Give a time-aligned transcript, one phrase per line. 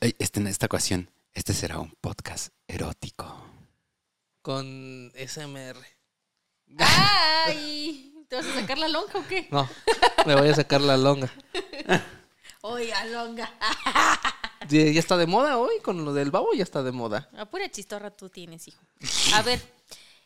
[0.00, 3.44] eh, este, en esta ocasión, este será un podcast erótico.
[4.42, 5.78] Con SMR.
[6.78, 8.12] ¡Ay!
[8.28, 9.46] ¿Te vas a sacar la lonja o qué?
[9.50, 9.68] No,
[10.26, 11.30] me voy a sacar la longa.
[12.62, 13.52] Oiga, longa.
[14.68, 17.28] Ya ya está de moda hoy, con lo del babo ya está de moda.
[17.36, 18.80] A pura chistorra tú tienes, hijo.
[19.34, 19.60] A ver,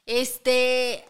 [0.05, 1.03] este.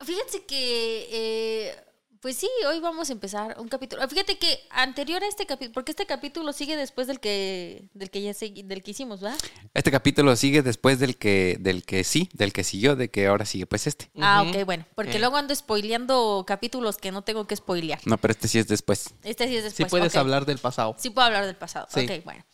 [0.00, 1.08] Fíjense que.
[1.10, 1.84] eh,
[2.20, 4.06] pues sí, hoy vamos a empezar un capítulo.
[4.08, 8.22] Fíjate que anterior a este capítulo, porque este capítulo sigue después del que del que
[8.22, 8.32] ya
[8.64, 9.36] del que hicimos, ¿va?
[9.74, 13.44] Este capítulo sigue después del que, del que sí, del que siguió, de que ahora
[13.44, 14.10] sigue pues este.
[14.20, 14.58] Ah, Ujú.
[14.58, 15.20] ok, bueno, porque Eh.
[15.20, 18.00] luego ando spoileando capítulos que no tengo que spoilear.
[18.06, 19.14] No, pero este sí es después.
[19.22, 19.90] Este sí es Sí después.
[19.90, 20.18] puedes ok.
[20.18, 20.96] hablar del pasado.
[20.98, 21.86] Sí puedo hablar del pasado.
[21.92, 22.00] Sí.
[22.04, 22.44] Ok, bueno.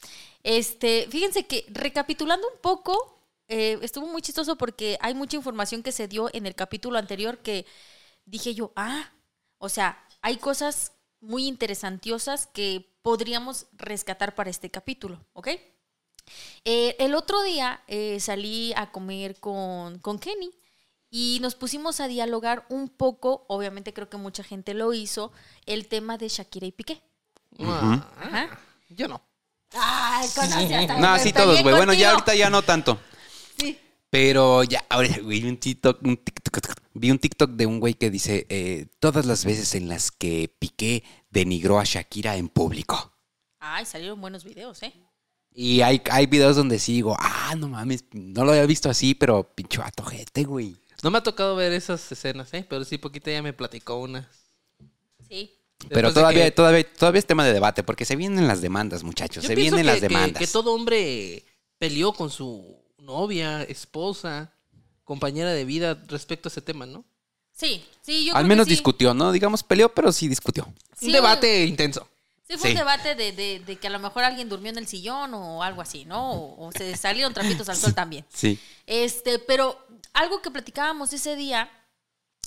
[0.43, 5.93] Este, fíjense que recapitulando un poco, eh, estuvo muy chistoso porque hay mucha información que
[5.93, 7.65] se dio en el capítulo anterior que
[8.27, 9.11] dije yo, ah,
[9.59, 15.49] o sea, hay cosas muy interesantiosas que podríamos rescatar para este capítulo, ¿ok?
[16.65, 20.51] Eh, el otro día eh, salí a comer con, con Kenny
[21.11, 25.33] y nos pusimos a dialogar un poco, obviamente creo que mucha gente lo hizo,
[25.67, 27.03] el tema de Shakira y Piqué.
[27.61, 28.59] Ah, Ajá.
[28.89, 29.23] Yo no.
[29.73, 31.75] Ay, conoce hasta No, sí todos, güey.
[31.75, 32.99] Bueno, ya ahorita ya no tanto.
[33.59, 33.79] Sí.
[34.11, 38.11] Pero ya, ahora, güey, un TikTok, un TikTok- vi un TikTok de un güey que
[38.11, 43.13] dice, eh, todas las veces en las que Piqué denigró a Shakira en público.
[43.59, 44.93] Ay, salieron buenos videos, ¿eh?
[45.53, 49.15] Y hay, hay videos donde sí digo, ah, no mames, no lo había visto así,
[49.15, 50.77] pero pinche vato gente, güey.
[51.03, 52.67] No me ha tocado ver esas escenas, ¿eh?
[52.69, 54.29] Pero sí, poquita ya me platicó una.
[55.29, 55.53] Sí.
[55.89, 59.03] Pero Después todavía, que- todavía, todavía es tema de debate, porque se vienen las demandas,
[59.03, 59.43] muchachos.
[59.43, 60.41] Yo se vienen que, las que- demandas.
[60.41, 61.45] Que, todo hombre
[61.79, 64.53] peleó con su novia, esposa,
[65.05, 67.05] compañera de vida respecto a ese tema, ¿no?
[67.53, 68.77] Sí, sí, yo Al creo menos que sí.
[68.77, 69.31] discutió, ¿no?
[69.31, 70.67] Digamos, peleó, pero sí discutió.
[70.99, 72.09] Sí, un debate intenso.
[72.49, 72.75] Sí, fue Sí.
[72.75, 75.63] un debate de, de- de que a lo mejor alguien durmió en el sillón o
[75.63, 76.33] algo así, ¿no?
[76.33, 78.25] O, o se salieron trapitos al sol también.
[78.33, 78.59] Sí.
[78.87, 79.79] Este, pero
[80.13, 81.71] algo que platicábamos ese día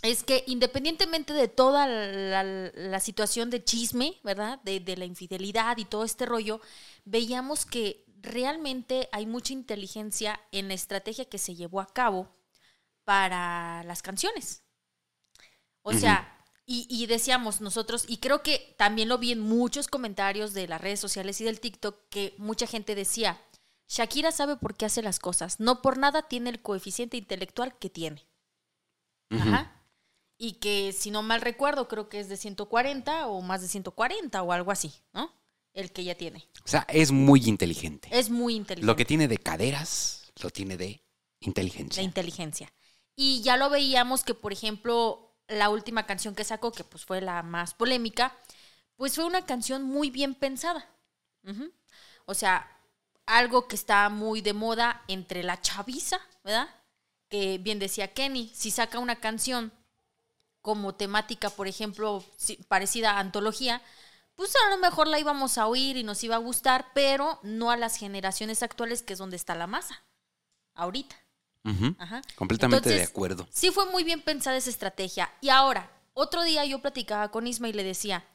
[0.04, 4.60] es que independientemente de toda la, la situación de chisme, ¿verdad?
[4.64, 6.62] De, de la infidelidad y todo este rollo,
[7.06, 12.30] veíamos que realmente hay mucha inteligencia en la estrategia que se llevó a cabo
[13.08, 14.64] para las canciones.
[15.82, 20.54] O sea, y, y decíamos nosotros, y creo que también lo vi en muchos comentarios
[20.54, 23.42] de las redes sociales y del TikTok, que mucha gente decía,
[23.88, 27.90] Shakira sabe por qué hace las cosas, no por nada tiene el coeficiente intelectual que
[27.90, 28.28] tiene.
[29.30, 29.82] Ajá.
[30.38, 34.44] Y que si no mal recuerdo, creo que es de 140 o más de 140
[34.44, 35.34] o algo así, ¿no?
[35.72, 36.46] El que ya tiene.
[36.66, 38.10] O sea, es muy inteligente.
[38.12, 38.86] Es muy inteligente.
[38.86, 41.02] Lo que tiene de caderas, lo tiene de
[41.40, 42.02] inteligencia.
[42.02, 42.74] La inteligencia.
[43.20, 47.20] Y ya lo veíamos que, por ejemplo, la última canción que sacó, que pues fue
[47.20, 48.38] la más polémica,
[48.96, 50.88] pues fue una canción muy bien pensada.
[52.26, 52.80] O sea,
[53.26, 56.70] algo que está muy de moda entre la chaviza, ¿verdad?
[57.28, 59.74] Que bien decía Kenny, si saca una canción
[60.62, 62.24] como temática, por ejemplo,
[62.68, 63.82] parecida a antología,
[64.36, 67.72] pues a lo mejor la íbamos a oír y nos iba a gustar, pero no
[67.72, 70.04] a las generaciones actuales, que es donde está la masa,
[70.76, 71.16] ahorita.
[71.98, 72.22] Ajá.
[72.36, 73.48] Completamente de acuerdo.
[73.52, 75.32] Sí fue muy bien pensada esa estrategia.
[75.42, 78.26] Y ahora, otro día yo platicaba con Isma y le decía,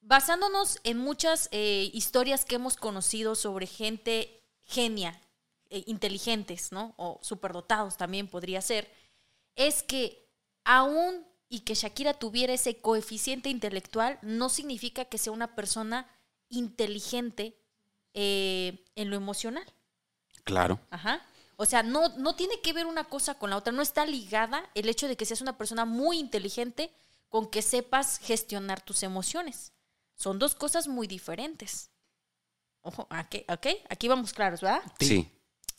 [0.00, 5.20] basándonos en muchas eh, historias que hemos conocido sobre gente genia,
[5.70, 6.94] eh, inteligentes, ¿no?
[6.96, 8.90] O superdotados también podría ser,
[9.56, 10.28] es que
[10.64, 16.08] aún y que Shakira tuviera ese coeficiente intelectual, no significa que sea una persona
[16.48, 17.56] inteligente
[18.14, 19.64] eh, en lo emocional.
[20.44, 20.80] Claro.
[20.90, 21.20] Ajá.
[21.56, 23.72] O sea, no, no tiene que ver una cosa con la otra.
[23.72, 26.92] No está ligada el hecho de que seas una persona muy inteligente
[27.28, 29.72] con que sepas gestionar tus emociones.
[30.14, 31.90] Son dos cosas muy diferentes.
[32.82, 33.36] Ojo, ¿ok?
[33.48, 33.66] ¿ok?
[33.88, 34.82] Aquí vamos claros, ¿verdad?
[35.00, 35.28] Sí.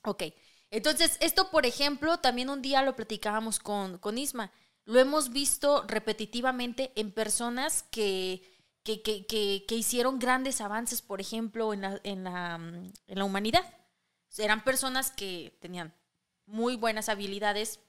[0.03, 0.23] Ok.
[0.69, 4.51] Entonces, esto, por ejemplo, también un día lo platicábamos con, con Isma.
[4.85, 8.41] Lo hemos visto repetitivamente en personas que,
[8.83, 13.17] que, que- que- que hicieron grandes avances, por ejemplo, en la, en la, mm, en
[13.19, 13.63] la humanidad.
[14.37, 15.93] Eran personas que tenían
[16.45, 17.79] muy buenas habilidades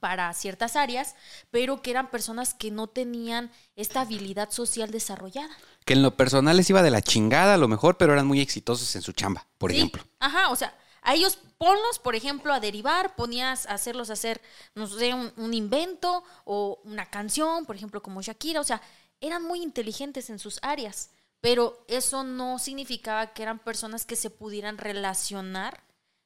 [0.00, 1.14] para ciertas áreas,
[1.50, 5.54] pero que eran personas que no tenían esta habilidad social desarrollada.
[5.84, 8.40] Que en lo personal les iba de la chingada a lo mejor, pero eran muy
[8.40, 10.02] exitosos en su chamba, por Sí, ejemplo.
[10.18, 14.40] Ajá, o sea, a ellos ponlos, por ejemplo, a derivar, ponías a hacerlos hacer,
[14.74, 18.80] no sé, un, un invento o una canción, por ejemplo, como Shakira, o sea,
[19.20, 21.10] eran muy inteligentes en sus áreas,
[21.42, 25.82] pero eso no significaba que eran personas que se pudieran relacionar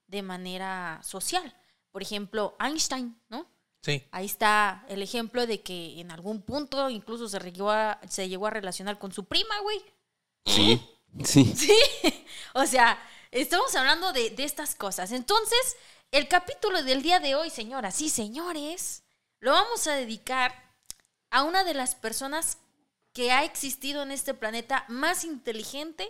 [0.06, 1.56] de manera social.
[1.90, 3.46] Por ejemplo, Einstein, ¿no?
[3.82, 4.04] Sí.
[4.10, 8.46] Ahí está el ejemplo de que en algún punto incluso se llegó a, se llegó
[8.46, 9.82] a relacionar con su prima, güey.
[10.44, 10.80] Sí.
[11.24, 11.54] Sí.
[12.52, 12.98] O sea,
[13.30, 15.12] estamos hablando de, de estas cosas.
[15.12, 15.76] Entonces,
[16.10, 19.02] el capítulo del día de hoy, señoras y señores,
[19.40, 20.74] lo vamos a dedicar
[21.30, 22.58] a una de las personas
[23.16, 26.06] que ha existido en este planeta más inteligente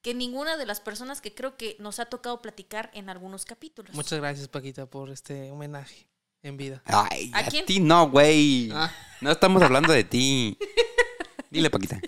[0.00, 3.94] que ninguna de las personas que creo que nos ha tocado platicar en algunos capítulos.
[3.94, 6.08] Muchas gracias, Paquita, por este homenaje
[6.42, 6.82] en vida.
[6.86, 8.70] Ay, ¿A ti no, güey.
[8.72, 8.90] Ah.
[9.20, 10.56] No estamos hablando de ti.
[11.50, 12.00] Dile, Paquita.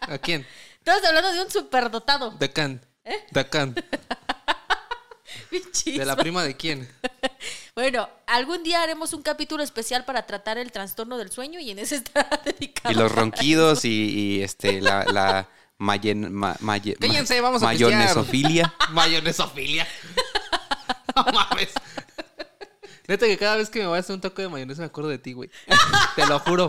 [0.00, 0.46] ¿A quién?
[0.78, 2.30] Estamos hablando de un superdotado.
[2.30, 2.80] De Can.
[3.04, 3.26] ¿Eh?
[3.30, 3.74] De Can.
[5.84, 6.88] ¿De la prima de quién?
[7.76, 11.80] Bueno, algún día haremos un capítulo especial para tratar el trastorno del sueño y en
[11.80, 12.92] ese estará dedicado.
[12.92, 13.90] Y los ronquidos y,
[14.38, 15.48] y, este, la, la
[15.78, 18.72] mayen- ma- maye- ma- Cállense, vamos a mayonesofilia.
[18.90, 19.88] Mayonesofilia.
[21.16, 21.70] no mames.
[23.08, 25.10] Neta que cada vez que me voy a hacer un taco de mayonesa me acuerdo
[25.10, 25.50] de ti, güey.
[26.16, 26.68] Te lo juro.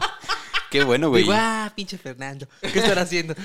[0.71, 1.21] Qué bueno, güey.
[1.23, 2.47] Digo, ah, pinche Fernando.
[2.61, 3.35] ¿Qué estará haciendo?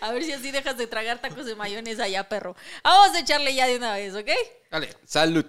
[0.00, 2.56] A ver si así dejas de tragar tacos de mayonesa ya, perro.
[2.82, 4.28] Vamos a echarle ya de una vez, ¿ok?
[4.70, 4.90] Dale.
[5.06, 5.46] Salud.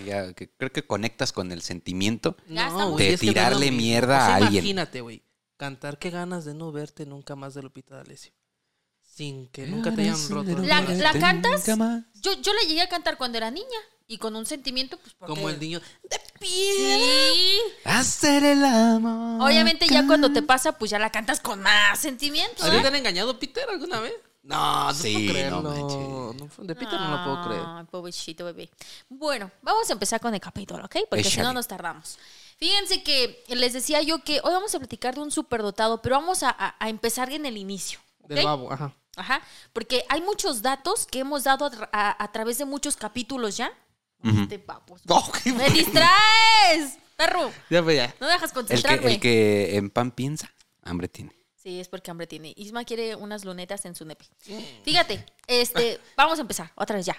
[0.00, 2.36] Que ya- que creo que conectas con el sentimiento.
[2.96, 4.64] De es tirarle mierda O sea, a alguien.
[4.64, 5.22] Imagínate, güey.
[5.56, 8.32] Cantar qué ganas de no verte nunca más de Lupita D'Alessio.
[9.02, 10.58] Sin que nunca te hayan roto.
[10.62, 11.52] La- la cantas?
[11.60, 12.04] Nunca más.
[12.22, 13.66] Yo, yo la llegué a cantar cuando era niña
[14.06, 15.34] y con un sentimiento, pues porque...
[15.34, 15.80] Como el niño.
[16.40, 17.58] Sí.
[17.84, 19.46] Hacer el amor.
[19.46, 22.64] Obviamente ya cuando te pasa, pues ya la cantas con más sentimiento.
[22.64, 22.80] ¿A ti ¿eh?
[22.80, 24.14] te han engañado Peter alguna vez?
[24.42, 25.62] No, no Sí, puedo no creerlo.
[26.58, 27.62] No, de Peter no lo puedo creer.
[27.66, 28.70] Ay, pobrecito bebé.
[29.08, 30.96] Bueno, vamos a empezar con el capítulo, ¿ok?
[31.10, 32.18] Porque si no nos tardamos.
[32.56, 36.42] Fíjense que les decía yo que hoy vamos a platicar de un superdotado, pero vamos
[36.42, 37.98] a, a- a empezar en el inicio.
[38.22, 38.28] ¿ok?
[38.30, 38.94] Del babo, ajá.
[39.16, 39.42] Ajá,
[39.72, 43.72] porque hay muchos datos que hemos dado a, a- a través de muchos capítulos ya.
[44.22, 44.42] Ujú.
[44.42, 45.00] Este babos.
[45.08, 46.98] Oh, qué ¡Me distraes!
[47.16, 48.14] Perro, Ya, pues ya.
[48.20, 49.14] no dejas el, que, concentrarme.
[49.14, 50.50] el que en pan piensa,
[50.82, 51.32] hambre tiene.
[51.62, 52.54] Sí, es porque hambre tiene.
[52.56, 54.24] Isma quiere unas lunetas en su nepe.
[54.82, 57.16] Fíjate, este, vamos a empezar, otra vez ya.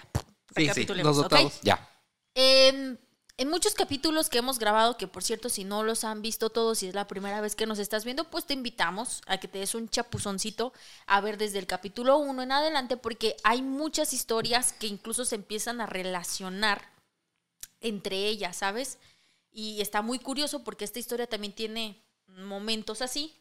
[0.56, 1.60] Sí, sí, dotados.
[1.62, 1.88] Ya.
[2.34, 2.98] En,
[3.36, 6.82] en muchos capítulos que hemos grabado, que por cierto, si no los han visto todos
[6.82, 9.60] y es la primera vez que nos estás viendo, pues te invitamos a que te
[9.60, 10.72] des un chapuzoncito
[11.06, 15.36] a ver desde el capítulo 1 en adelante, porque hay muchas historias que incluso se
[15.36, 16.90] empiezan a relacionar
[17.80, 18.98] entre ellas, ¿sabes?
[19.52, 23.36] Y está muy curioso porque esta historia también tiene momentos así.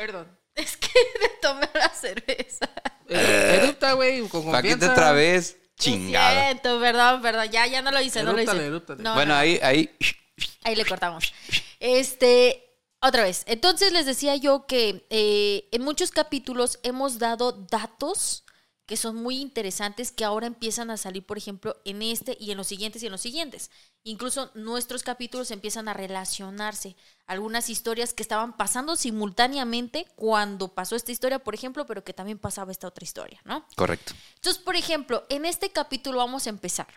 [0.00, 0.88] Perdón, es que
[1.20, 2.70] me tomé la cerveza.
[3.06, 4.92] Eh, Erupta, güey, con confianza.
[4.92, 6.44] otra vez, Lo chingada.
[6.46, 8.64] siento, perdón, perdón, ya, ya no lo hice, no lo hice.
[8.66, 9.02] erúptale.
[9.02, 9.38] No, bueno, no.
[9.38, 9.94] ahí, ahí.
[10.62, 11.34] Ahí le cortamos.
[11.80, 13.42] Este, otra vez.
[13.46, 18.44] Entonces les decía yo que eh, en muchos capítulos hemos dado datos
[18.90, 22.56] que son muy interesantes que ahora empiezan a salir, por ejemplo, en este y en
[22.56, 23.70] los siguientes y en los siguientes.
[24.02, 26.96] Incluso nuestros capítulos empiezan a relacionarse.
[27.24, 32.40] Algunas historias que estaban pasando simultáneamente cuando pasó esta historia, por ejemplo, pero que también
[32.40, 33.64] pasaba esta otra historia, ¿no?
[33.76, 34.12] Correcto.
[34.34, 36.88] Entonces, por ejemplo, en este capítulo vamos a empezar.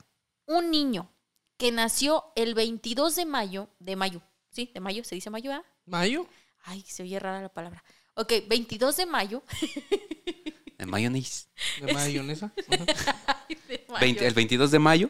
[0.48, 1.12] Un niño
[1.58, 4.72] que nació el 22 de mayo, de mayo, ¿sí?
[4.74, 5.54] De mayo, ¿se dice mayo?
[5.54, 5.64] ah?
[5.86, 6.26] ¿Mayo?
[6.64, 7.84] Ay, se oye rara la palabra.
[8.16, 9.44] Ok, 22 de mayo.
[10.77, 11.48] En mayonnaise.
[11.80, 12.51] ¿De mayonesa?
[12.68, 12.77] De
[13.89, 15.10] mayo, 20 el 22 de mayo.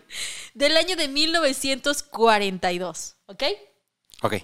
[0.53, 3.43] Del año de 1942, ¿ok?
[4.21, 4.35] Ok.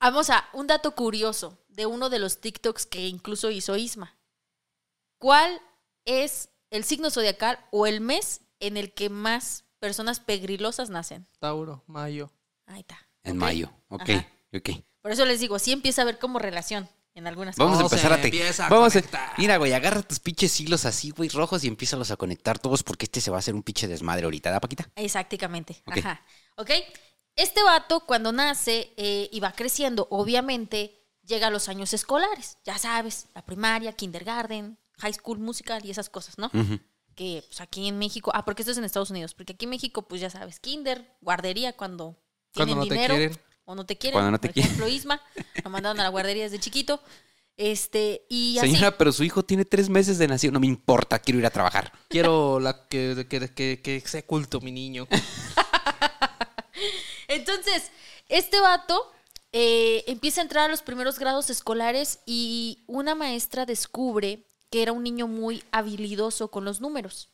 [0.00, 4.16] Vamos a un dato curioso de uno de los TikToks que incluso hizo Isma.
[5.18, 5.60] ¿Cuál
[6.04, 11.26] es el signo zodiacal o el mes en el que más personas pegrilosas nacen?
[11.40, 12.30] Tauro, mayo.
[12.66, 13.08] Ahí está.
[13.24, 13.72] En mayo.
[13.88, 14.10] Ok.
[14.10, 14.28] Ajá.
[14.54, 14.70] Ok.
[15.02, 18.12] Por eso les digo, sí empieza a ver como relación en algunas Vamos a empezar
[18.12, 18.28] a te...
[18.28, 19.00] empieza a Vamos a...
[19.00, 19.32] conectar.
[19.38, 23.04] Mira, güey, agarra tus pinches hilos así, güey, rojos y empiezalos a conectar todos porque
[23.06, 24.88] este se va a hacer un pinche desmadre ahorita, ¿da, Paquita?
[24.96, 25.82] Exactamente.
[25.86, 26.24] Ajá.
[26.56, 26.70] ¿Ok?
[27.36, 30.94] Este vato, cuando nace eh, y va creciendo, obviamente
[31.24, 32.58] llega a los años escolares.
[32.64, 36.46] Ya sabes, la primaria, kindergarten, high school musical y esas cosas, ¿no?
[36.46, 36.80] Ujú.
[37.14, 39.70] Que pues aquí en México, ah, porque esto es en Estados Unidos, porque aquí en
[39.70, 42.16] México, pues ya sabes, kinder, guardería cuando
[42.54, 43.14] Cuando tienen no te dinero.
[43.14, 43.40] quieren.
[43.68, 44.14] O no te quieren.
[44.14, 44.72] Cuando no te por quieren.
[44.72, 45.20] ejemplo, Isma,
[45.62, 47.02] lo mandaron a la guardería desde chiquito.
[47.54, 48.70] Este, y así.
[48.70, 50.54] Señora, pero su hijo tiene tres meses de nacido.
[50.54, 51.92] No me importa, quiero ir a trabajar.
[52.08, 55.06] Quiero la, que, que, que, que sea culto, mi niño.
[57.28, 57.90] Entonces,
[58.30, 59.12] este vato
[59.52, 64.92] eh, empieza a entrar a los primeros grados escolares y una maestra descubre que era
[64.92, 67.28] un niño muy habilidoso con los números.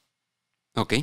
[0.74, 0.94] Ok.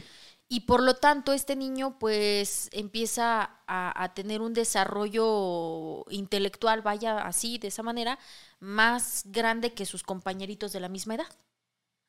[0.53, 7.19] Y por lo tanto, este niño pues empieza a, a tener un desarrollo intelectual, vaya
[7.25, 8.19] así, de esa manera,
[8.59, 11.33] más grande que sus compañeritos de la misma edad.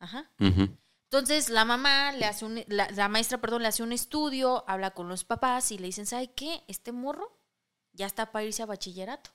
[0.01, 0.29] Ajá.
[0.41, 4.91] Entonces la mamá le hace un, la, la maestra, perdón, le hace un estudio, habla
[4.91, 6.65] con los papás y le dicen, ¿sabe qué?
[6.67, 7.39] Este morro
[7.93, 9.31] ya está para irse a bachillerato.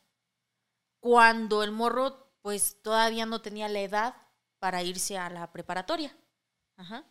[0.99, 4.15] Cuando el morro, pues todavía no tenía la edad
[4.59, 6.13] para irse a la preparatoria.
[6.75, 7.05] Ajá.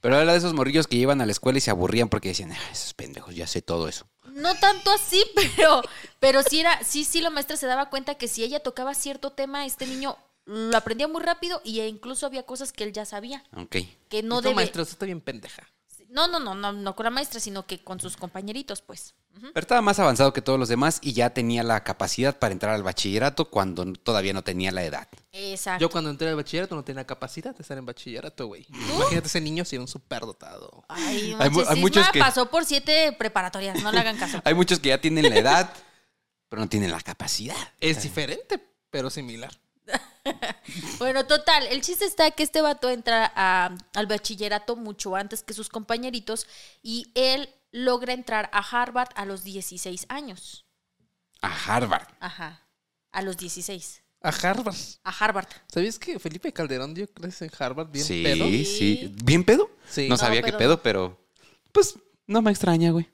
[0.00, 2.52] Pero era de esos morrillos que iban a la escuela y se aburrían porque decían,
[2.52, 4.06] "Ah, esos pendejos, ya sé todo eso.
[4.32, 5.22] No tanto así,
[5.56, 5.82] pero,
[6.18, 9.30] pero sí era, sí, sí, la maestra se daba cuenta que si ella tocaba cierto
[9.32, 10.16] tema, este niño
[10.46, 13.44] lo aprendía muy rápido y incluso había cosas que él ya sabía.
[13.56, 13.76] Ok.
[14.08, 14.54] Que no debe.
[14.54, 15.68] maestra, usted está bien pendeja.
[16.10, 19.14] No, no, no, no, no con la maestra, sino que con sus compañeritos, pues.
[19.32, 22.74] Pero estaba más avanzado que todos los demás y ya tenía la capacidad para entrar
[22.74, 25.08] al bachillerato cuando todavía no tenía la edad.
[25.30, 25.80] Exacto.
[25.80, 28.66] Yo cuando entré al bachillerato no tenía capacidad de estar en bachillerato, güey.
[28.68, 30.84] Imagínate ese niño si era un superdotado.
[30.88, 34.40] Ay, Hay hay muchos que- pasó por siete preparatorias, no le hagan caso.
[34.44, 35.72] Hay muchos que ya tienen la edad,
[36.48, 37.56] pero no tienen la capacidad.
[37.78, 39.56] Es diferente, pero similar.
[40.98, 45.54] Bueno, total, el chiste está que este vato entra a- al bachillerato mucho antes que
[45.54, 46.46] sus compañeritos
[46.82, 50.66] y él logra entrar a Harvard a los 16 años.
[51.42, 52.06] A Harvard.
[52.20, 52.66] Ajá,
[53.12, 54.02] a los 16.
[54.22, 54.76] A Harvard.
[55.04, 55.48] A Harvard.
[55.72, 58.44] ¿Sabías que Felipe Calderón dio clases en Harvard bien sí, pedo?
[58.46, 59.14] sí.
[59.24, 59.70] ¿Bien pedo?
[59.88, 60.02] Sí.
[60.02, 61.18] No No, sabía qué pedo pero
[61.72, 61.94] pues
[62.26, 63.08] no me extraña, güey.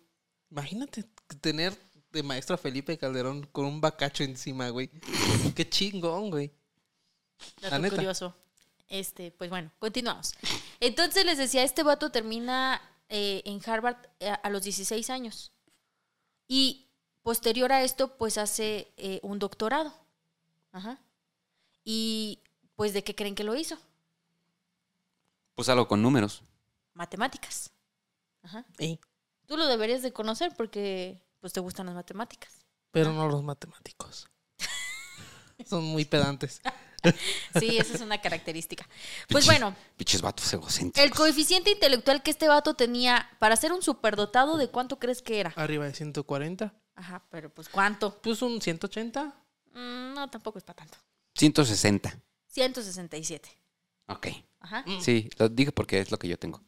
[0.51, 1.05] Imagínate
[1.41, 1.77] tener
[2.11, 4.91] de maestro a Felipe Calderón con un bacacho encima, güey.
[5.55, 6.51] Qué chingón, güey.
[7.61, 7.97] La Dato neta.
[7.97, 8.35] curioso.
[8.89, 10.35] Este, pues bueno, continuamos.
[10.81, 15.53] Entonces les decía, este vato termina eh, en Harvard eh, a los 16 años.
[16.49, 16.87] Y
[17.23, 19.93] posterior a esto, pues hace eh, un doctorado.
[20.73, 20.99] Ajá.
[21.85, 22.41] Y
[22.77, 23.77] pues, ¿de qué creen que lo hizo?
[25.55, 26.43] Pues algo con números.
[26.95, 27.71] Matemáticas.
[28.43, 28.65] Ajá.
[28.79, 29.01] Ey,
[29.47, 32.53] Tú lo deberías de conocer porque pues te gustan las matemáticas.
[32.91, 34.29] pero no los matemáticos.
[35.67, 36.61] Son muy pedantes.
[37.59, 38.89] Sí, esa es una característica.
[39.29, 41.03] Pues bueno, Piches vatos egocéntricos.
[41.03, 45.41] el coeficiente intelectual que este vato tenía para ser un superdotado, ¿de cuánto crees que
[45.41, 45.53] era?
[45.57, 46.75] Arriba de 140.
[46.97, 48.19] Ajá, pero pues ¿cuánto?
[48.23, 49.35] Pues un 180.
[49.73, 50.99] Mm, no, tampoco es para tanto.
[51.35, 52.19] 160.
[52.49, 53.49] 167.
[54.09, 54.29] Ok.
[54.61, 54.85] Ajá.
[55.01, 56.63] Sí, lo dije porque es lo que yo tengo.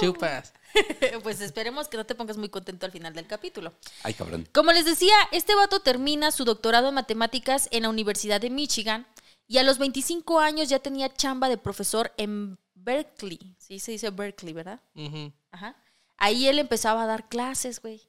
[0.00, 0.52] Chupas.
[1.22, 3.72] pues esperemos que no te pongas muy contento al final del capítulo.
[4.02, 4.48] Ay, cabrón.
[4.52, 9.06] Como les decía, este vato termina su doctorado en matemáticas en la Universidad de Michigan
[9.46, 13.56] y a los 25 años ya tenía chamba de profesor en Berkeley.
[13.58, 14.80] Sí, se dice Berkeley, ¿verdad?
[15.50, 15.76] Ajá.
[16.16, 18.02] Ahí él empezaba a dar clases, güey.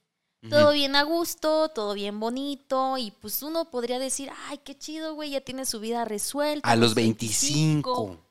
[0.50, 2.98] Todo bien a gusto, todo bien bonito.
[3.00, 6.70] Y pues uno podría decir, ay, qué chido, güey, ya tiene su vida resuelta.
[6.70, 8.25] A los sus 25.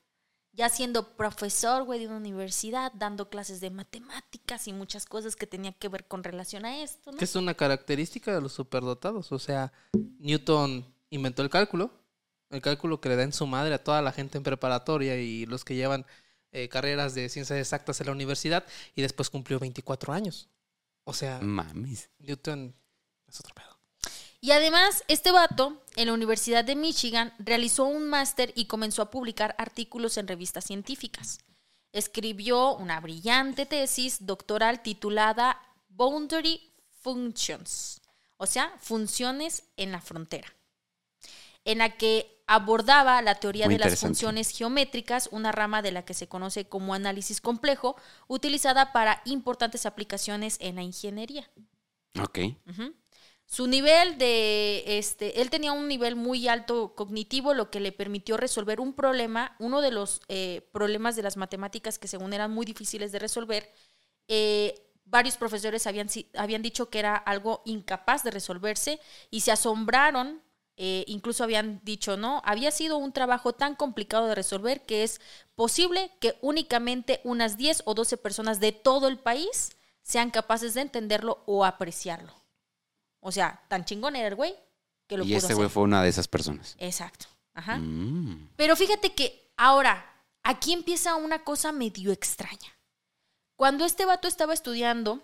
[0.55, 5.49] Ya siendo profesor, güey, de una universidad, dando clases de matemáticas y muchas cosas que
[5.49, 7.19] tenían que ver con relación a esto, ¿no?
[7.19, 9.33] Que es una característica de los superdotados.
[9.33, 11.91] O sea, Newton inventó el cálculo.
[12.51, 15.45] El cálculo que le da en su madre a toda la gente en preparatoria y
[15.47, 16.07] los que llevan
[16.53, 18.65] eh, carreras de ciencias exactas en la universidad.
[18.95, 20.49] Y después cumplió 24 años.
[21.03, 22.11] O sea, Mames.
[22.19, 22.77] Newton
[23.27, 23.74] es otro pedo.
[24.45, 29.11] Y además, este vato en la Universidad de Michigan realizó un máster y comenzó a
[29.11, 31.39] publicar artículos en revistas científicas.
[31.95, 36.61] Escribió una brillante tesis doctoral titulada Boundary
[37.01, 38.03] Functions,
[38.37, 40.53] o sea, funciones en la frontera,
[41.65, 46.05] en la que abordaba la teoría Muy de las funciones geométricas, una rama de la
[46.05, 47.97] que se conoce como análisis complejo,
[48.29, 51.49] utilizada para importantes aplicaciones en la ingeniería.
[52.21, 52.41] Ok.
[53.47, 58.37] Su nivel de, este, él tenía un nivel muy alto cognitivo, lo que le permitió
[58.37, 62.67] resolver un problema, uno de los eh, problemas de las matemáticas que según eran muy
[62.67, 63.71] difíciles de resolver.
[64.29, 70.43] eh, varios profesores habían, habían dicho que era algo incapaz de resolverse y se asombraron,
[70.77, 75.21] eh, incluso habían dicho, no, había sido un trabajo tan complicado de resolver que es
[75.55, 80.81] posible que únicamente unas 10 o 12 personas de todo el país sean capaces de
[80.81, 82.44] entenderlo o apreciarlo.
[83.27, 84.55] O sea, tan chingón era el güey
[85.07, 85.57] que lo Y pudo este hacer.
[85.57, 86.77] güey fue una de esas personas.
[86.79, 87.27] Exacto.
[87.55, 87.79] Ajá.
[87.79, 88.51] Mm.
[88.55, 90.05] Pero fíjate que ahora,
[90.43, 92.79] aquí empieza una cosa medio extraña.
[93.57, 95.23] Cuando este vato estaba estudiando,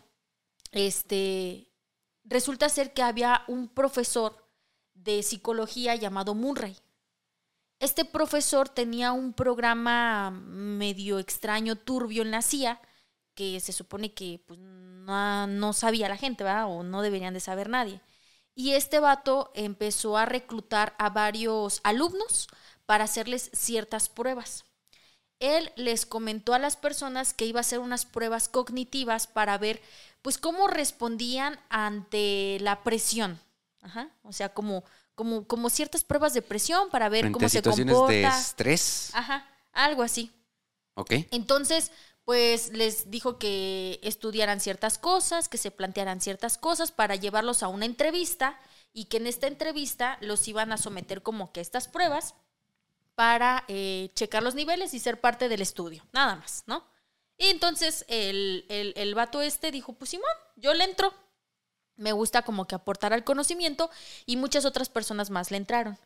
[0.72, 1.68] este,
[2.24, 4.48] resulta ser que había un profesor
[4.94, 6.78] de psicología llamado Murray.
[7.80, 12.80] Este profesor tenía un programa medio extraño, turbio en la CIA,
[13.34, 16.66] que se supone que pues, no, no, sabía la gente, ¿verdad?
[16.68, 18.00] O no deberían de saber nadie.
[18.54, 22.48] Y este vato empezó a reclutar a varios alumnos
[22.86, 24.64] para hacerles ciertas pruebas.
[25.38, 29.80] Él les comentó a las personas que iba a hacer unas pruebas cognitivas para ver
[30.22, 33.40] pues cómo respondían ante la presión.
[33.80, 34.10] Ajá.
[34.22, 34.84] O sea, como,
[35.14, 38.14] como, como ciertas pruebas de presión para ver cómo se situaciones comporta.
[38.14, 39.10] de estrés.
[39.14, 40.30] Ajá, algo así.
[40.94, 41.12] Ok.
[41.30, 41.90] Entonces,
[42.30, 47.66] pues les dijo que estudiaran ciertas cosas, que se plantearan ciertas cosas para llevarlos a
[47.66, 48.56] una entrevista
[48.92, 52.36] y que en esta entrevista los iban a someter como que a estas pruebas
[53.16, 56.86] para eh, checar los niveles y ser parte del estudio, nada más, ¿no?
[57.36, 61.12] Y entonces el, el, el vato este dijo, pues Simón, yo le entro,
[61.96, 63.90] me gusta como que aportar al conocimiento
[64.24, 65.98] y muchas otras personas más le entraron.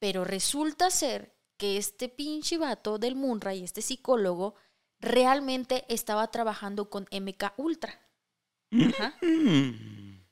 [0.00, 4.54] Pero resulta ser que este pinche vato del Munra y este psicólogo
[5.00, 8.00] realmente estaba trabajando con MK Ultra.
[8.72, 9.14] Ajá.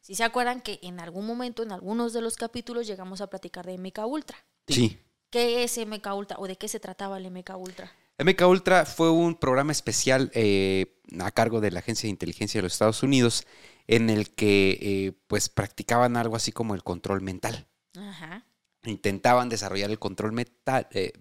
[0.01, 3.65] Si se acuerdan que en algún momento, en algunos de los capítulos, llegamos a platicar
[3.65, 4.37] de MK Ultra.
[4.69, 4.99] Sí.
[5.31, 7.91] ¿Qué es MK Ultra o de qué se trataba el MK Ultra?
[8.19, 12.63] MK Ultra fue un programa especial eh, a cargo de la Agencia de Inteligencia de
[12.65, 13.47] los Estados Unidos
[13.87, 17.67] en el que eh, pues practicaban algo así como el control mental.
[17.97, 18.47] Ajá.
[18.85, 20.87] Intentaban desarrollar el control mental.
[20.93, 21.13] ¿eh?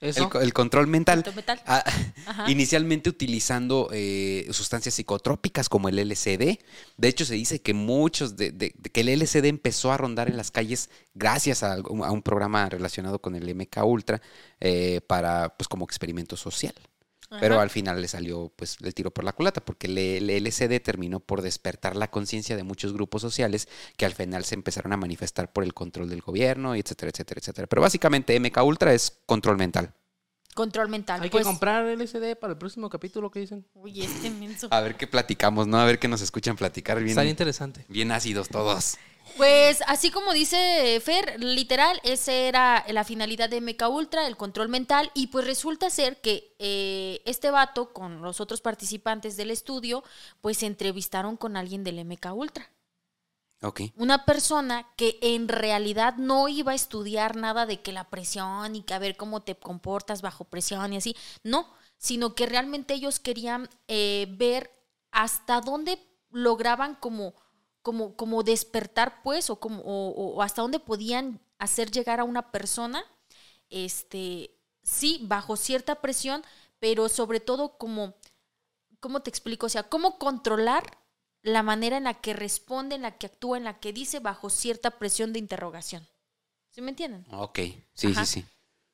[0.00, 0.30] Eso.
[0.34, 1.16] El, el control mental.
[1.24, 1.60] Control mental.
[1.66, 1.84] ah,
[2.48, 6.58] inicialmente utilizando eh, sustancias psicotrópicas como el LSD.
[6.96, 10.28] De hecho, se dice que muchos de, de- de que el LSD empezó a rondar
[10.28, 14.20] en las calles gracias a un programa relacionado con el MK Ultra
[14.60, 16.74] eh, para, pues, como experimento social.
[17.28, 21.20] Pero al final le salió pues el tiro por la culata, porque el, LSD terminó
[21.20, 25.52] por despertar la conciencia de muchos grupos sociales que al final se empezaron a manifestar
[25.52, 27.66] por el control del gobierno, y etcétera, etcétera, etcétera.
[27.66, 29.94] Pero básicamente MK Ultra es control mental.
[30.54, 31.20] Control mental.
[31.22, 33.64] Hay pues, que comprar LSD para el próximo capítulo que dicen.
[33.74, 34.66] Uy, este menso.
[34.70, 35.78] A ver qué platicamos, ¿no?
[35.78, 37.84] A ver qué nos escuchan platicar bien, Estaría interesante.
[37.88, 38.96] bien ácidos todos.
[39.36, 44.68] Pues así como dice Fer, literal, esa era la finalidad de MK Ultra, el control
[44.68, 50.02] mental, y pues resulta ser que eh, este vato con los otros participantes del estudio,
[50.40, 52.70] pues se entrevistaron con alguien del MK Ultra.
[53.62, 53.80] Ok.
[53.96, 58.82] Una persona que en realidad no iba a estudiar nada de que la presión y
[58.82, 63.18] que a ver cómo te comportas bajo presión y así, no, sino que realmente ellos
[63.18, 64.70] querían eh, ver
[65.10, 65.98] hasta dónde
[66.30, 67.34] lograban como,
[67.82, 72.50] como, como despertar, pues, o, como, o, o hasta dónde podían hacer llegar a una
[72.50, 73.04] persona,
[73.70, 74.50] este,
[74.82, 76.42] sí, bajo cierta presión,
[76.78, 78.14] pero sobre todo como,
[79.00, 79.66] ¿cómo te explico?
[79.66, 80.98] O sea, cómo controlar
[81.42, 84.50] la manera en la que responde, en la que actúa, en la que dice bajo
[84.50, 86.06] cierta presión de interrogación.
[86.70, 87.24] ¿Sí me entienden?
[87.32, 87.58] Ok.
[87.94, 88.24] Sí, Ajá.
[88.26, 88.46] sí, sí.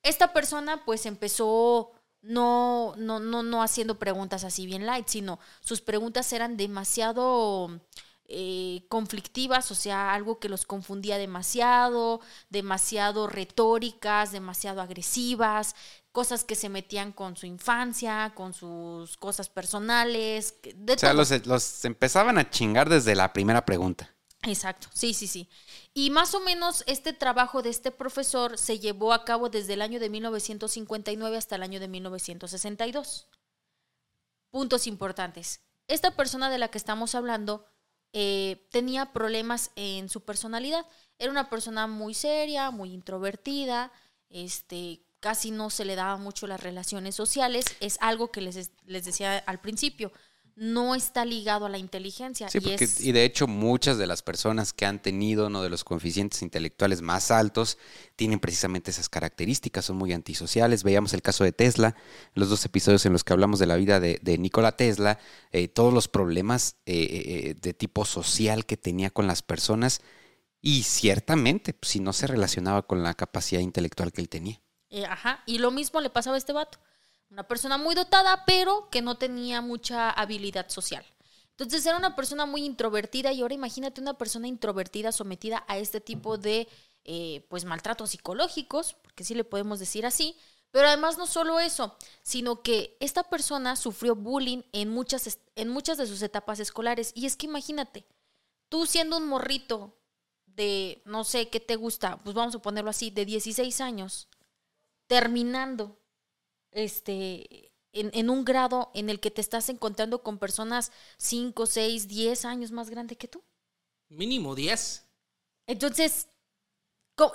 [0.03, 5.81] Esta persona pues empezó no, no, no, no haciendo preguntas así bien light, sino sus
[5.81, 7.81] preguntas eran demasiado
[8.27, 15.75] eh, conflictivas, o sea, algo que los confundía demasiado, demasiado retóricas, demasiado agresivas,
[16.13, 21.19] cosas que se metían con su infancia, con sus cosas personales, de O sea, todo.
[21.19, 24.15] los, los empezaban a chingar desde la primera pregunta.
[24.43, 25.49] Exacto, sí, sí, sí.
[25.95, 29.83] Y más o menos este trabajo de este profesor se llevó a cabo desde el
[29.83, 33.27] año de 1959 hasta el año de 1962.
[34.51, 35.61] Puntos importantes.
[35.89, 37.67] Esta persona de la que estamos hablando
[38.17, 40.87] eh, tenía problemas en su personalidad.
[41.19, 43.91] Era una persona muy seria, muy introvertida,
[44.31, 47.65] este, casi no se le daba mucho las relaciones sociales.
[47.81, 50.13] Es algo que les, les decía al principio.
[50.57, 52.49] No está ligado a la inteligencia.
[52.49, 55.63] Sí, y porque, es- y de hecho muchas de las personas que han tenido uno
[55.63, 57.77] de los coeficientes intelectuales más altos
[58.15, 60.85] tienen precisamente esas características, son muy antisociales.
[60.85, 61.97] Veíamos el caso de Tesla,
[62.35, 65.19] los dos episodios en los que hablamos de la vida de, de Nikola Tesla,
[65.51, 70.03] eh, todos los problemas eh, eh, de tipo social que tenía con las personas
[70.61, 74.61] y ciertamente, pues, si no se relacionaba con la capacidad intelectual que él tenía.
[74.89, 76.79] Eh, ajá, y lo mismo le pasaba a este vato.
[77.31, 81.05] Una persona muy dotada, pero que no tenía mucha habilidad social.
[81.51, 86.01] Entonces era una persona muy introvertida y ahora imagínate una persona introvertida sometida a este
[86.01, 86.69] tipo de
[87.05, 90.37] eh, pues maltratos psicológicos, porque sí le podemos decir así.
[90.73, 95.99] Pero además no solo eso, sino que esta persona sufrió bullying en muchas, en muchas
[95.99, 97.13] de sus etapas escolares.
[97.15, 98.05] Y es que imagínate,
[98.69, 99.97] tú siendo un morrito
[100.47, 102.17] de, no sé, ¿qué te gusta?
[102.25, 104.29] Pues vamos a ponerlo así, de 16 años,
[105.07, 105.97] terminando
[106.75, 112.09] este en, en un grado en el que te estás encontrando con personas 5, 6,
[112.09, 113.43] 10 años más grande que tú.
[114.09, 115.07] Mínimo 10.
[115.67, 116.29] Entonces,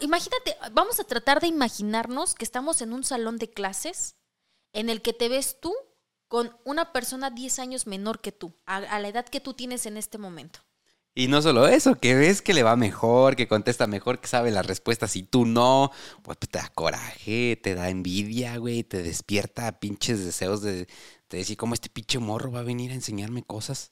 [0.01, 4.17] imagínate, vamos a tratar de imaginarnos que estamos en un salón de clases
[4.73, 5.73] en el que te ves tú
[6.27, 9.85] con una persona 10 años menor que tú, a, a la edad que tú tienes
[9.85, 10.59] en este momento.
[11.15, 14.51] Y no solo eso, que ves que le va mejor, que contesta mejor, que sabe
[14.51, 15.91] las respuestas y tú no,
[16.21, 20.87] pues te da coraje, te da envidia, güey, te despierta pinches deseos de,
[21.29, 23.91] de decir cómo este pinche morro va a venir a enseñarme cosas.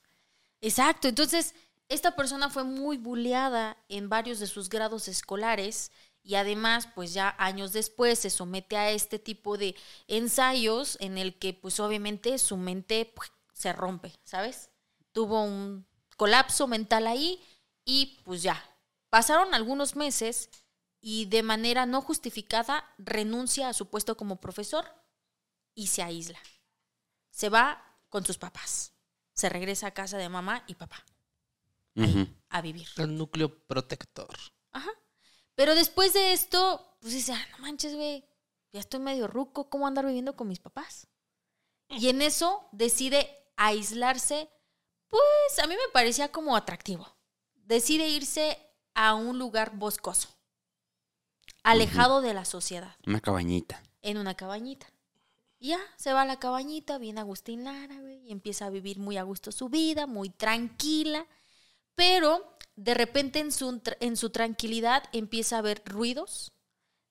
[0.62, 1.53] Exacto, entonces
[1.89, 7.36] esta persona fue muy bulleada en varios de sus grados escolares y además pues ya
[7.39, 9.75] años después se somete a este tipo de
[10.08, 14.69] ensayos en el que pues obviamente su mente pues, se rompe, ¿sabes?
[15.13, 15.87] Tuvo un
[16.17, 17.41] colapso mental ahí
[17.86, 18.62] y pues ya,
[19.10, 20.49] pasaron algunos meses
[20.99, 24.86] y de manera no justificada renuncia a su puesto como profesor
[25.73, 26.39] y se aísla.
[27.32, 28.93] Se va con sus papás.
[29.34, 31.06] Se regresa a casa de mamá y papá
[32.49, 32.88] a vivir.
[32.97, 34.36] El núcleo protector.
[34.71, 34.91] Ajá.
[35.56, 38.23] Pero después de esto, pues dice, ah, no manches, güey,
[38.71, 41.08] ya estoy medio ruco, ¿cómo andar viviendo con mis papás?
[41.89, 44.49] Y en eso decide aislarse,
[45.10, 47.08] pues a mí me parecía como atractivo.
[47.56, 48.58] Decide irse
[48.93, 50.30] a un lugar boscoso,
[51.63, 53.84] alejado de la sociedad, Una cabañita.
[54.02, 54.88] en una cabañita.
[55.60, 59.00] Y ya, se va a la cabañita, bien Agustín Lara, güey, y empieza a vivir
[59.00, 61.26] muy a gusto su vida, muy tranquila.
[61.96, 66.52] Pero de repente en su, en su tranquilidad empieza a haber ruidos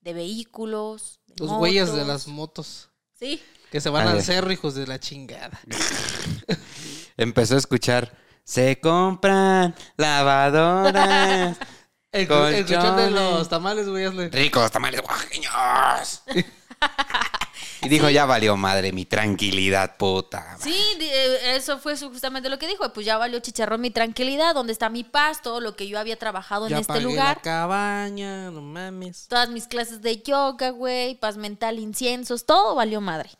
[0.00, 1.20] de vehículos.
[1.26, 2.88] de Los güeyes de las motos.
[3.18, 3.42] Sí.
[3.70, 5.58] Que se van A al cerro, hijos de la chingada.
[7.16, 11.56] Empezó a escuchar, se compran lavadoras,
[12.12, 16.22] El, de los tamales, güey, ricos tamales oaxaqueños.
[17.82, 20.56] y dijo, ya valió madre mi tranquilidad, puta.
[20.60, 22.92] Sí, eh, eso fue justamente lo que dijo.
[22.92, 26.16] Pues ya valió chicharrón mi tranquilidad, donde está mi paz, todo lo que yo había
[26.18, 27.36] trabajado Ya en este lugar.
[27.36, 29.26] la cabaña, no mames.
[29.28, 33.30] todas mis clases de yoga, güey, paz mental, inciensos, todo valió madre.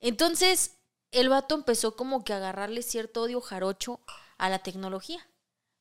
[0.00, 0.72] Entonces,
[1.10, 4.00] el vato empezó como que a agarrarle cierto odio jarocho
[4.36, 5.26] a la tecnología.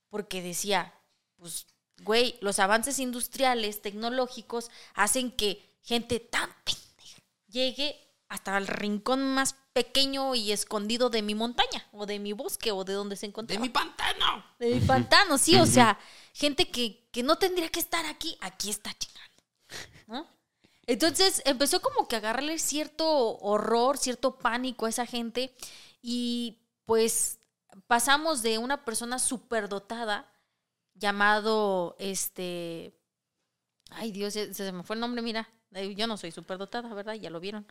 [0.10, 0.93] Porque decía,
[1.36, 1.67] pues,
[2.02, 6.50] güey, los avances industriales, tecnológicos, hacen que gente tan
[7.48, 7.96] llegue
[8.30, 12.84] hasta el rincón más pequeño y escondido de mi montaña, o de mi bosque, o
[12.84, 13.62] de donde se ¡De encontraba.
[13.62, 14.44] mi pantano!
[14.60, 15.98] De mi pantano, sí, o sea,
[16.34, 19.44] gente que, que no tendría que estar aquí, aquí está chingando.
[20.08, 20.28] ¿no?
[20.88, 25.54] Entonces empezó como que a agarrarle cierto horror, cierto pánico a esa gente
[26.02, 27.40] y pues
[27.88, 30.32] pasamos de una persona superdotada
[30.94, 32.98] llamado este
[33.92, 35.50] ay Dios se, se me fue el nombre mira
[35.95, 37.67] yo no soy superdotada verdad ya lo vieron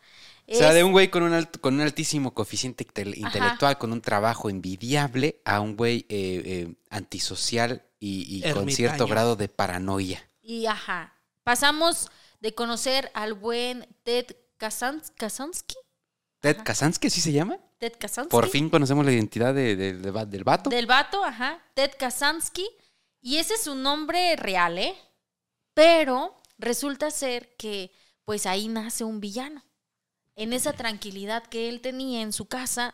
[0.47, 3.09] O sea, Es- de un güey con un, alto- con un altísimo coeficiente Ajá.
[3.15, 9.07] intelectual, con un trabajo envidiable, a un güey eh, eh, antisocial y, y con cierto
[9.07, 10.21] grado de paranoia.
[10.41, 14.27] Y ajá, pasamos de conocer al buen Ted
[14.59, 15.75] Kazans- Kazansky.
[16.39, 16.63] ¿Ted Ajá.
[16.63, 17.57] Kazansky así se llama?
[17.79, 18.29] Ted Kazansky.
[18.31, 19.93] Por fin conocemos la identidad de- de-
[20.27, 20.69] del vato.
[20.69, 21.59] Del vato, ajá.
[21.73, 22.67] Ted Kazansky.
[23.21, 24.95] Y ese es su nombre real, ¿eh?
[25.73, 27.91] Pero resulta ser que,
[28.25, 29.63] pues ahí nace un villano.
[30.35, 32.93] En esa tranquilidad que él tenía en su casa,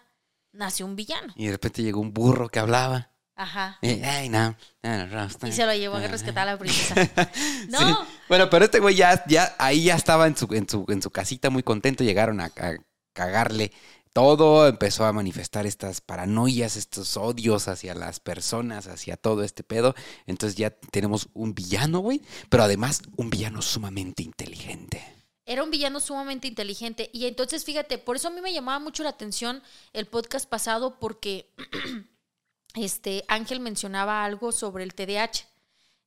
[0.52, 1.34] nace un villano.
[1.36, 3.10] Y de repente llegó un burro que hablaba.
[3.36, 3.80] Ajá.
[3.82, 6.96] Ay, no, no, no, no, Y se lo llevó a rescatar a la princesa.
[7.68, 7.96] No, Sí.
[8.30, 11.10] Bueno, pero este güey ya, ya ahí ya estaba en su, en su, en su
[11.10, 12.04] casita muy contento.
[12.04, 12.76] Llegaron a, a
[13.14, 13.72] cagarle
[14.14, 14.68] todo.
[14.68, 19.96] Empezó a manifestar estas paranoias, estos odios hacia las personas, hacia todo este pedo.
[20.28, 22.22] Entonces ya tenemos un villano, güey.
[22.50, 25.04] Pero además un villano sumamente inteligente.
[25.46, 27.10] Era un villano sumamente inteligente.
[27.12, 31.00] Y entonces, fíjate, por eso a mí me llamaba mucho la atención el podcast pasado,
[31.00, 31.52] porque
[32.76, 35.48] este Ángel mencionaba algo sobre el TDAH.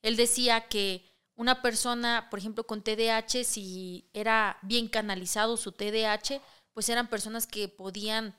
[0.03, 6.41] Él decía que una persona, por ejemplo, con TDAH, si era bien canalizado su TDAH,
[6.77, 8.37] pues eran personas que podían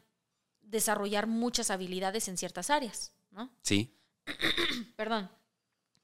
[0.61, 3.49] desarrollar muchas habilidades en ciertas áreas, ¿no?
[3.63, 3.99] Sí.
[4.95, 5.31] Perdón.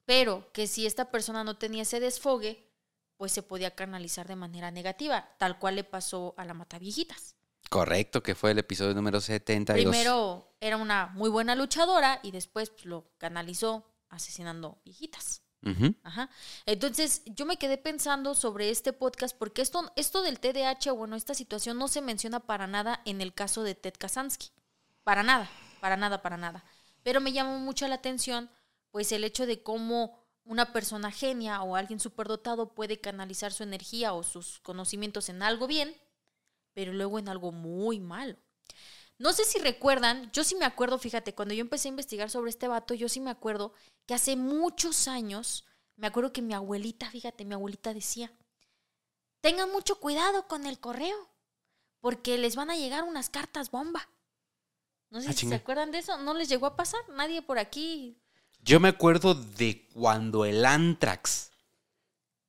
[0.04, 2.68] Pero que si esta persona no tenía ese desfogue,
[3.16, 7.36] pues se podía canalizar de manera negativa, tal cual le pasó a la Mataviejitas.
[7.70, 9.92] Correcto, que fue el episodio número 72.
[9.92, 15.43] Primero era una muy buena luchadora y después pues, lo canalizó asesinando viejitas.
[16.02, 16.28] Ajá.
[16.66, 21.34] Entonces, yo me quedé pensando sobre este podcast porque esto, esto del TDAH, bueno, esta
[21.34, 24.50] situación no se menciona para nada en el caso de Ted Kazansky.
[25.02, 25.50] Para nada,
[25.80, 26.64] para nada, para nada.
[27.02, 28.50] Pero me llamó mucho la atención,
[28.90, 34.12] pues, el hecho de cómo una persona genia o alguien superdotado puede canalizar su energía
[34.12, 35.96] o sus conocimientos en algo bien,
[36.74, 38.36] pero luego en algo muy malo.
[39.18, 42.50] No sé si recuerdan, yo sí me acuerdo, fíjate, cuando yo empecé a investigar sobre
[42.50, 43.72] este vato, yo sí me acuerdo
[44.06, 45.64] que hace muchos años,
[45.96, 48.32] me acuerdo que mi abuelita, fíjate, mi abuelita decía,
[49.40, 51.30] tengan mucho cuidado con el correo,
[52.00, 54.08] porque les van a llegar unas cartas bomba.
[55.10, 57.58] No sé Ah, si se acuerdan de eso, no les llegó a pasar, nadie por
[57.58, 58.18] aquí.
[58.62, 61.52] Yo me acuerdo de cuando el antrax,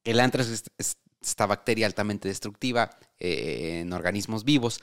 [0.03, 4.79] el antrax es, es esta bacteria altamente destructiva eh, en organismos vivos,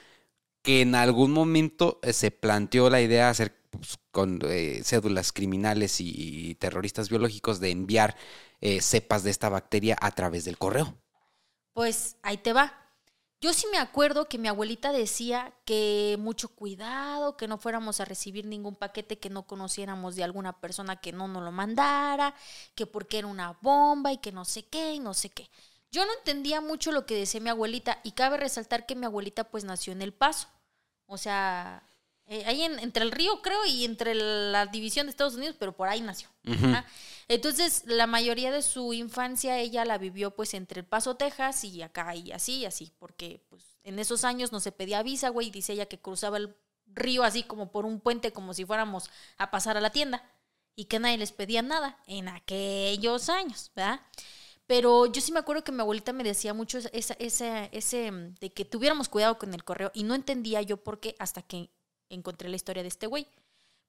[0.62, 5.33] que en algún momento eh, se planteó la idea de hacer pues, con eh, cédulas
[5.33, 8.16] criminales y, terroristas biológicos de enviar
[8.61, 10.96] eh, cepas de esta bacteria a través del correo.
[11.72, 12.79] Pues ahí te va.
[13.40, 18.05] Yo sí me acuerdo que mi abuelita decía que mucho cuidado, que no fuéramos a
[18.05, 22.37] recibir ningún paquete que no conociéramos de alguna persona que no nos lo mandara,
[22.77, 25.51] que porque era una bomba y que no sé qué y no sé qué.
[25.92, 29.44] Yo no entendía mucho lo que decía mi abuelita y cabe resaltar que mi abuelita
[29.44, 30.48] pues nació en El Paso.
[31.07, 31.83] O sea,
[32.26, 35.76] eh, ahí en- entre el río creo y entre la división de Estados Unidos, pero
[35.76, 36.28] por ahí nació.
[37.28, 41.83] Entonces, la mayoría de su infancia ella la vivió pues entre El Paso, Texas y
[41.83, 45.50] acá y así y así, porque pues en esos años no se pedía visa, güey,
[45.50, 46.55] dice ella que cruzaba el
[46.87, 50.22] río así como por un puente como si fuéramos a pasar a la tienda
[50.74, 54.00] y que nadie les pedía nada en aquellos años, ¿verdad?
[54.72, 58.37] Pero yo sí me acuerdo que mi abuelita me decía mucho esa, esa- ese, mm,
[58.37, 61.68] de que tuviéramos cuidado con el correo y no entendía yo por qué hasta que
[62.08, 63.28] encontré la historia de este güey.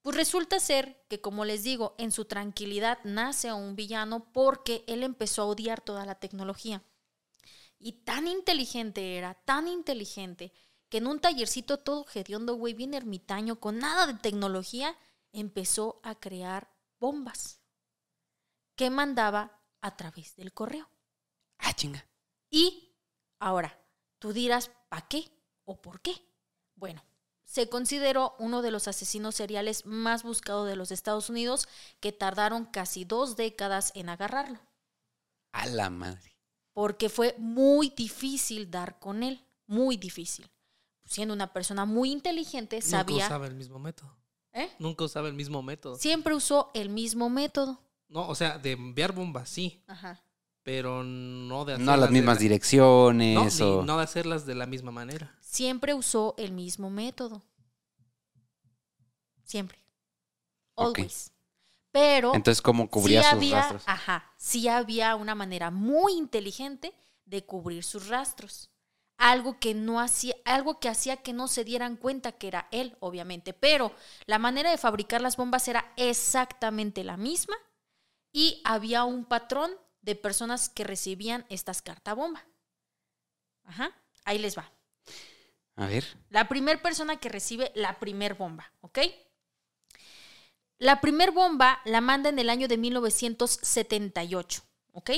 [0.01, 5.03] Pues resulta ser que, como les digo, en su tranquilidad nace un villano porque él
[5.03, 6.83] empezó a odiar toda la tecnología.
[7.79, 10.51] Y tan inteligente era, tan inteligente,
[10.89, 14.97] que en un tallercito todo hediondo, güey, bien ermitaño, con nada de tecnología,
[15.31, 16.67] empezó a crear
[16.99, 17.61] bombas
[18.75, 20.89] que mandaba a través del correo.
[21.59, 22.05] Ah, chinga.
[22.49, 22.95] Y
[23.39, 23.77] ahora,
[24.19, 25.29] tú dirás, ¿para qué
[25.65, 26.13] o por qué?
[26.75, 27.03] Bueno,
[27.43, 31.67] se consideró uno de los asesinos seriales más buscados de los Estados Unidos
[31.99, 34.59] que tardaron casi dos décadas en agarrarlo,
[35.51, 36.35] A la madre.
[36.73, 40.49] porque fue muy difícil dar con él, muy difícil.
[41.05, 43.25] Siendo una persona muy inteligente, Nunca sabía...
[43.25, 44.17] usaba el mismo método.
[44.53, 44.71] ¿Eh?
[44.79, 45.95] Nunca usaba el mismo método.
[45.97, 47.82] Siempre usó el mismo método.
[48.13, 50.23] No, o sea, de enviar bombas, sí, Ajá.
[50.61, 53.81] pero no de No a hacerlas las de mismas la- direcciones No, o...
[53.81, 55.35] ni- no de hacerlas de la misma manera.
[55.41, 57.43] Siempre usó el mismo método.
[59.43, 59.83] Siempre.
[60.75, 60.99] Ok.
[60.99, 61.31] Always.
[61.91, 63.83] Pero Entonces, ¿cómo cubría sí sus había, rastros?
[63.85, 66.93] Ajá, sí había una manera muy inteligente
[67.25, 68.71] de cubrir sus rastros.
[69.17, 72.97] Algo que no hacía, algo que hacía que no se dieran cuenta que era él,
[72.99, 73.53] obviamente.
[73.53, 73.93] Pero
[74.25, 77.55] la manera de fabricar las bombas era exactamente la misma
[78.33, 82.45] y había un patrón de personas que recibían estas carta bomba.
[83.63, 84.69] Ajá, ahí les va.
[85.75, 86.05] A ver.
[86.29, 88.99] La primer persona que recibe la primer bomba, ¿ok?
[90.79, 95.11] La primer bomba la manda en el año de 1978, ¿ok?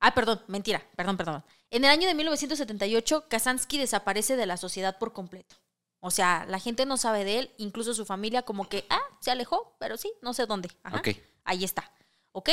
[0.00, 1.44] Ah, perdón, mentira, perdón, perdón.
[1.70, 5.56] En el año de 1978, Kazansky desaparece de la sociedad por completo.
[6.00, 9.30] O sea, la gente no sabe de él, incluso su familia como que, ah, se
[9.30, 10.70] alejó, pero sí, no sé dónde.
[10.82, 10.98] Ajá.
[10.98, 11.10] Ok.
[11.44, 11.92] Ahí está.
[12.32, 12.50] ¿Ok?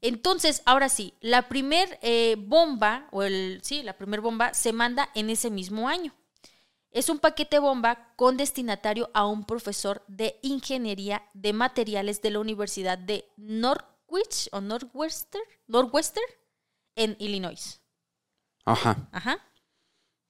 [0.00, 5.10] Entonces, ahora sí, la primer eh, bomba, o el, sí, la primer bomba se manda
[5.14, 6.14] en ese mismo año.
[6.90, 12.38] Es un paquete bomba con destinatario a un profesor de ingeniería de materiales de la
[12.38, 16.26] Universidad de Norwich o Northwestern, Northwestern
[16.96, 17.80] en Illinois.
[18.64, 19.08] Ajá.
[19.12, 19.38] Ajá.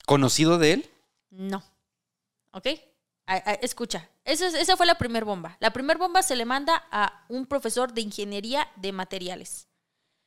[0.07, 0.91] ¿Conocido de él?
[1.31, 1.63] No.
[2.53, 2.67] ¿Ok?
[3.61, 5.57] Escucha, esa, es- esa fue la primera bomba.
[5.61, 9.69] La primera bomba se le manda a un profesor de ingeniería de materiales.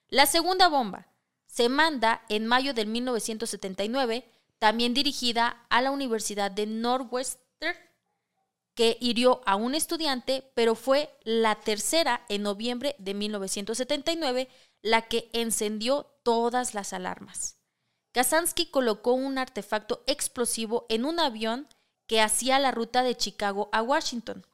[0.10, 1.08] La segunda bomba
[1.48, 4.26] se manda en mayo del 1979,
[4.60, 7.76] también dirigida a la Universidad de Northwestern,
[8.76, 14.48] que hirió a un estudiante, pero fue la tercera en noviembre de 1979
[14.82, 17.58] la que encendió todas las alarmas.
[18.14, 21.68] Kazansky colocó un artefacto explosivo en un avión
[22.12, 24.46] que hacía la ruta de Chicago a Washington.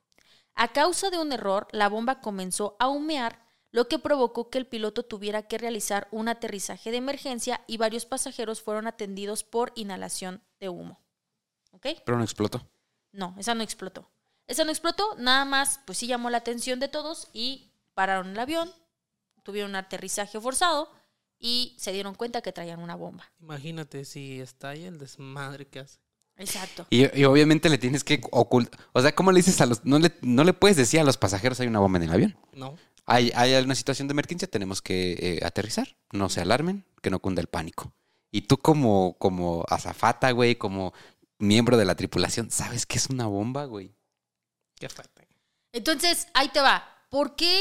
[0.53, 4.67] A causa de un error, la bomba comenzó a humear, lo que provocó que el
[4.67, 10.43] piloto tuviera que realizar un aterrizaje de emergencia y varios pasajeros fueron atendidos por inhalación
[10.59, 11.01] de humo.
[11.71, 11.87] ¿Ok?
[12.05, 12.69] Pero no explotó.
[13.11, 14.07] No, esa no explotó.
[14.45, 18.39] Esa no explotó, nada más, pues sí llamó la atención de todos y pararon el
[18.39, 18.71] avión,
[19.41, 20.91] tuvieron un aterrizaje forzado
[21.39, 23.31] y se dieron cuenta que traían una bomba.
[23.39, 25.97] Imagínate si estalla el desmadre que hace.
[26.37, 26.85] Exacto.
[26.89, 28.79] Y, y obviamente le tienes que ocultar.
[28.93, 29.83] O sea, ¿cómo le dices a los.?
[29.85, 32.37] No le, no le puedes decir a los pasajeros hay una bomba en el avión.
[32.53, 32.75] No.
[33.05, 35.97] Hay, hay una situación de emergencia, tenemos que eh, aterrizar.
[36.11, 37.93] No se alarmen, que no cunda el pánico.
[38.31, 40.93] Y tú, como, como azafata, güey, como
[41.39, 43.95] miembro de la tripulación, ¿sabes qué es una bomba, güey?
[44.75, 45.27] Qué fuerte.
[45.71, 46.85] Entonces, ahí te va.
[47.09, 47.57] ¿Por qué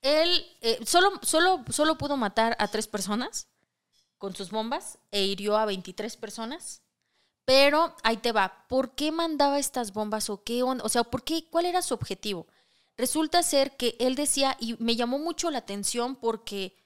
[0.00, 3.48] él eh, solo, solo, solo pudo matar a tres personas
[4.18, 6.83] con sus bombas e hirió a 23 personas?
[7.44, 8.66] Pero ahí te va.
[8.68, 10.84] ¿Por qué mandaba estas bombas o qué onda?
[10.84, 11.46] O sea, ¿por qué?
[11.50, 12.46] ¿Cuál era su objetivo?
[12.96, 16.76] Resulta ser que él decía, y me llamó mucho la atención porque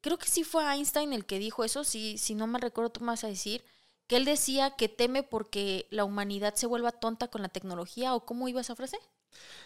[0.00, 3.00] creo que sí fue Einstein el que dijo eso, si, si no me recuerdo, tú
[3.00, 3.62] me vas a decir,
[4.06, 8.24] que él decía que teme porque la humanidad se vuelva tonta con la tecnología, o
[8.24, 8.98] cómo iba esa frase?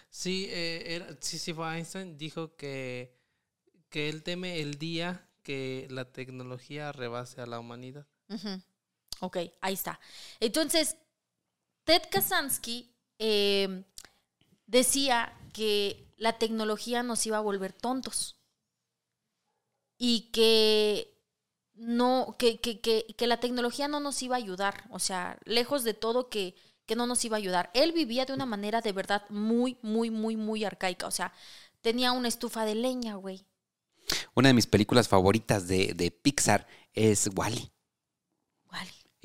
[0.09, 3.15] Sí, eh, era, sí, sí fue Einstein, dijo que,
[3.89, 8.05] que él teme el día que la tecnología rebase a la humanidad.
[9.23, 10.01] Ok, ahí está.
[10.41, 10.97] Entonces,
[11.85, 13.85] Ted Kaczynski eh,
[14.65, 18.35] decía que la tecnología nos iba a volver tontos
[19.97, 21.17] y que
[21.73, 25.85] no, que, que, que, que la tecnología no nos iba a ayudar, o sea, lejos
[25.85, 26.55] de todo que,
[26.85, 27.71] que no nos iba a ayudar.
[27.73, 31.31] Él vivía de una manera de verdad muy, muy, muy, muy arcaica, o sea,
[31.79, 33.45] tenía una estufa de leña, güey.
[34.35, 37.72] Una de mis películas favoritas de, de Pixar es Wally.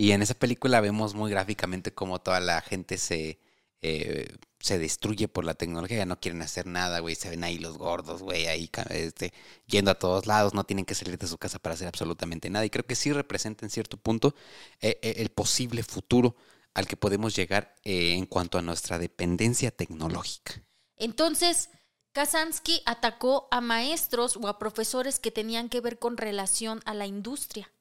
[0.00, 3.40] Y en esa película vemos muy gráficamente cómo toda la gente se,
[3.82, 4.28] eh,
[4.60, 8.22] se destruye por la tecnología, no quieren hacer nada, güey, se ven ahí los gordos,
[8.22, 9.32] güey, ahí este,
[9.66, 12.64] yendo a todos lados, no tienen que salir de su casa para hacer absolutamente nada.
[12.64, 14.36] Y creo que sí representa en cierto punto
[14.80, 16.36] eh, eh, el posible futuro
[16.74, 20.62] al que podemos llegar en cuanto a nuestra dependencia tecnológica.
[20.96, 21.70] Entonces,
[22.12, 27.06] Kazansky atacó a maestros o a profesores que tenían que ver con relación a la
[27.06, 27.72] industria.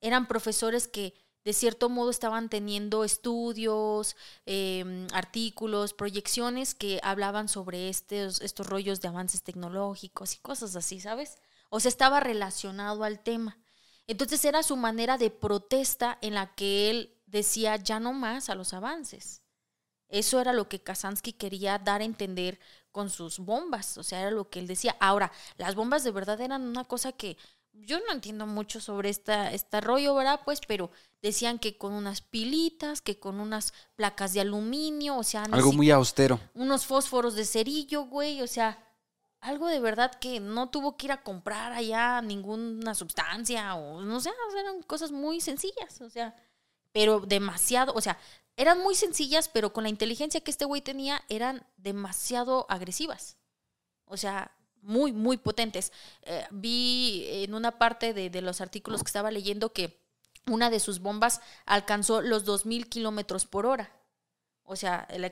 [0.00, 7.88] Eran profesores que de cierto modo estaban teniendo estudios, eh, artículos, proyecciones que hablaban sobre
[7.88, 11.38] estos, estos rollos de avances tecnológicos y cosas así, ¿sabes?
[11.68, 13.58] O sea, estaba relacionado al tema.
[14.06, 18.54] Entonces era su manera de protesta en la que él decía ya no más a
[18.54, 19.42] los avances.
[20.08, 22.60] Eso era lo que Kazansky quería dar a entender
[22.92, 24.96] con sus bombas, o sea, era lo que él decía.
[25.00, 27.36] Ahora, las bombas de verdad eran una cosa que
[27.74, 30.40] yo no entiendo mucho sobre esta, este rollo, ¿verdad?
[30.44, 30.90] Pues, pero
[31.22, 35.90] decían que con unas pilitas, que con unas placas de aluminio, o sea, Algo muy
[35.90, 36.40] austero.
[36.54, 38.78] unos fósforos de cerillo, güey, o sea,
[39.40, 44.20] algo de verdad que no tuvo que ir a comprar allá ninguna sustancia o no
[44.20, 46.34] sé, o sea, eran cosas muy sencillas, o sea,
[46.92, 48.18] pero demasiado, o sea,
[48.56, 53.36] eran muy sencillas, pero con la inteligencia que este güey tenía eran demasiado agresivas.
[54.06, 54.52] O sea,
[54.84, 55.92] muy, muy potentes.
[56.22, 60.04] Eh, vi en una parte de, de los artículos que estaba leyendo que
[60.46, 63.90] una de sus bombas alcanzó los 2.000 kilómetros por hora.
[64.64, 65.28] O sea, el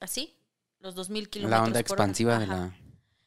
[0.00, 0.34] así,
[0.80, 2.04] los 2.000 kilómetros La onda por hora.
[2.04, 2.76] expansiva de la...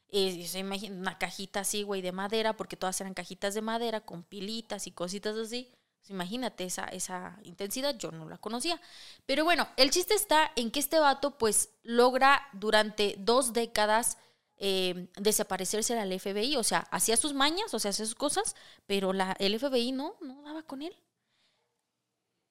[0.08, 4.02] Y se imagina una cajita así, güey, de madera, porque todas eran cajitas de madera
[4.02, 5.70] con pilitas y cositas así.
[6.00, 8.80] Pues imagínate esa, esa intensidad, yo no la conocía.
[9.26, 14.18] Pero bueno, el chiste está en que este vato, pues, logra durante dos décadas
[14.58, 16.56] eh, desaparecerse del FBI.
[16.58, 20.16] O sea, hacía sus mañas, o sea, hacía sus cosas, pero la, el FBI no,
[20.22, 20.96] no daba con él.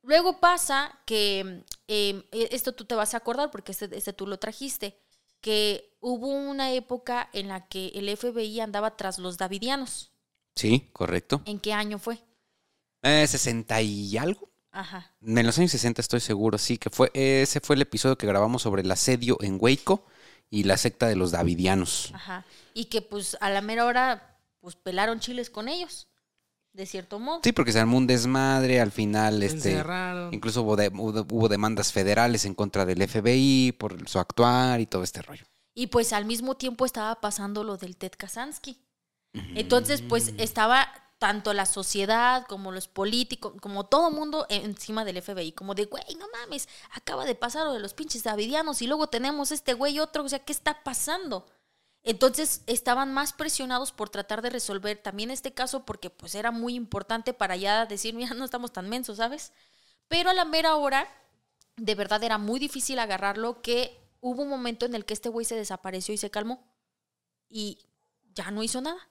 [0.02, 4.38] Luego pasa que, eh, esto tú te vas a acordar porque este, este tú lo
[4.38, 4.98] trajiste,
[5.40, 10.12] que hubo una época en la que el FBI andaba tras los davidianos.
[10.54, 11.42] Sí, correcto.
[11.46, 12.18] ¿En qué año fue?
[13.02, 14.50] Eh, 60 y algo.
[14.70, 15.14] Ajá.
[15.22, 18.62] En los años 60 estoy seguro, sí, que fue ese fue el episodio que grabamos
[18.62, 20.04] sobre el asedio en Waco
[20.54, 22.10] y la secta de los davidianos.
[22.14, 22.44] Ajá.
[22.74, 26.08] Y que pues a la mera hora pues pelaron chiles con ellos,
[26.72, 27.40] de cierto modo.
[27.44, 30.32] Sí, porque se armó un desmadre, al final Se este encerraron.
[30.32, 34.86] incluso hubo, de- hubo- hubo demandas federales en contra del FBI por su actuar y
[34.86, 35.44] todo este rollo.
[35.74, 38.78] Y pues al mismo tiempo estaba pasando lo del Ted Kazansky.
[39.56, 40.86] Entonces, pues estaba
[41.24, 46.04] tanto la sociedad como los políticos, como todo mundo encima del FBI, como de, güey,
[46.18, 50.00] no mames, acaba de pasar lo de los pinches davidianos y luego tenemos este güey
[50.00, 51.46] otro, o sea, ¿qué está pasando?
[52.02, 56.74] Entonces estaban más presionados por tratar de resolver también este caso porque pues era muy
[56.74, 59.54] importante para ya decir, mira, no estamos tan mensos, ¿sabes?
[60.08, 61.08] Pero a la mera hora,
[61.76, 65.46] de verdad era muy difícil agarrarlo que hubo un momento en el que este güey
[65.46, 66.62] se desapareció y se calmó
[67.48, 67.78] y
[68.34, 69.08] ya no hizo nada.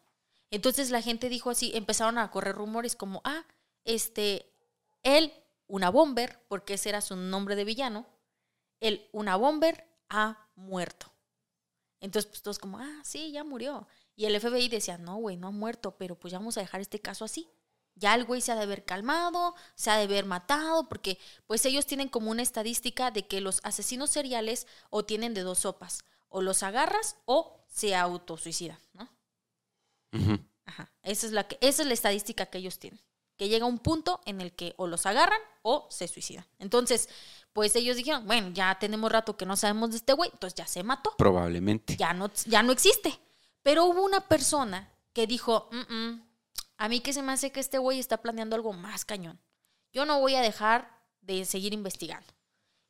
[0.54, 3.44] Entonces la gente dijo así, empezaron a correr rumores como, ah,
[3.86, 4.54] este,
[5.02, 5.34] él,
[5.66, 8.06] una bomber, porque ese era su nombre de villano,
[8.80, 11.12] él, una bomber, ha muerto.
[12.00, 13.88] Entonces, pues todos como, ah, sí, ya murió.
[14.16, 16.82] Y el FBI decía, no, güey, no ha muerto, pero pues ya vamos a dejar
[16.82, 17.50] este caso así.
[17.96, 21.66] Ya el güey se ha de haber calmado, se ha de haber matado, porque pues
[21.66, 26.04] ellos tienen como una estadística de que los asesinos seriales o tienen de dos sopas,
[26.30, 29.10] o los agarras o se autosuicidan, ¿no?
[30.66, 33.00] Ajá, esa es la que, esa es la estadística que ellos tienen.
[33.36, 36.46] que llega un punto en el que o los agarran o se suicidan.
[36.60, 37.10] Entonces,
[37.52, 40.68] pues ellos dijeron, bueno, ya tenemos rato que no sabemos de este güey, entonces ya
[40.68, 41.98] se mató, Probablemente.
[41.98, 43.20] ya no, ya no existe.
[43.64, 46.24] Pero hubo una persona que dijo, "Mm, mm,
[46.78, 49.40] a mí que se me hace que este güey está planeando algo más cañón.
[49.92, 52.28] Yo no voy a dejar de seguir investigando.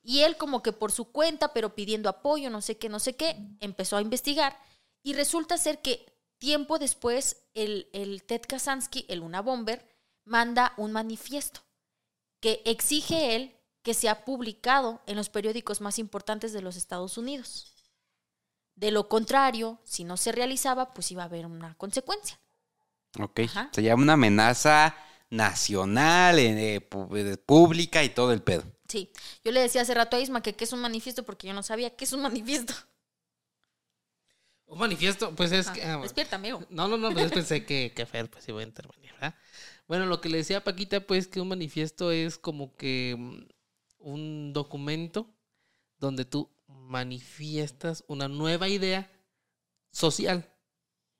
[0.01, 3.15] Y él como que por su cuenta, pero pidiendo apoyo, no sé qué, no sé
[3.15, 4.59] qué, empezó a investigar.
[5.03, 6.12] Y resulta ser que
[6.43, 9.87] tiempo después el, el Ted Kaczynski, el Una Bomber,
[10.25, 11.61] manda un manifiesto
[12.41, 17.71] que exige él que sea publicado en los periódicos más importantes de los Estados Unidos.
[18.75, 22.37] De lo contrario, si no se realizaba, pues iba a haber una consecuencia.
[23.21, 23.39] Ok.
[23.45, 23.69] Ajá.
[23.71, 24.97] Se llama una amenaza
[25.29, 28.63] nacional, eh, pu- eh, pública y todo el pedo.
[28.89, 29.11] Sí,
[29.45, 31.63] yo le decía hace rato a Isma que qué es un manifiesto porque yo no
[31.63, 32.73] sabía qué es un manifiesto.
[34.73, 35.83] Un manifiesto, pues es Ah, que.
[35.83, 36.61] ah, despierta, amigo.
[36.69, 39.35] No, no, no, pues pensé que, que Fer pues iba a intervenir, ¿verdad?
[39.87, 43.43] Bueno, lo que le decía a Paquita, pues que un manifiesto es como que mm,
[43.99, 45.29] un documento
[45.99, 49.11] donde tú manifiestas una nueva idea
[49.91, 50.49] social,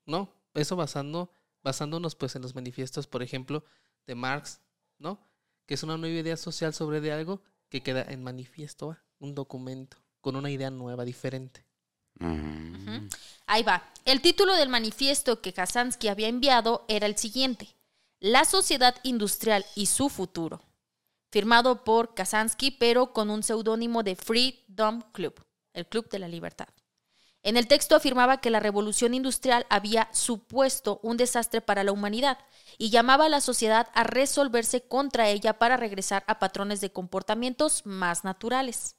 [0.06, 0.32] ¿no?
[0.54, 1.30] Eso basando,
[1.62, 3.64] basándonos pues en los manifiestos, por ejemplo,
[4.06, 4.60] de Marx,
[4.98, 5.20] ¿no?
[5.66, 9.96] Que es una nueva idea social sobre de algo que queda en manifiesto, un documento
[10.20, 11.64] con una idea nueva, diferente.
[13.46, 13.90] Ahí va.
[14.04, 17.74] El título del manifiesto que Kazansky había enviado era el siguiente:
[18.20, 20.62] La sociedad industrial y su futuro.
[21.30, 26.68] Firmado por Kazansky, pero con un seudónimo de Freedom Club, el Club de la Libertad.
[27.42, 32.38] En el texto afirmaba que la revolución industrial había supuesto un desastre para la humanidad
[32.78, 37.84] y llamaba a la sociedad a resolverse contra ella para regresar a patrones de comportamientos
[37.84, 38.96] más naturales.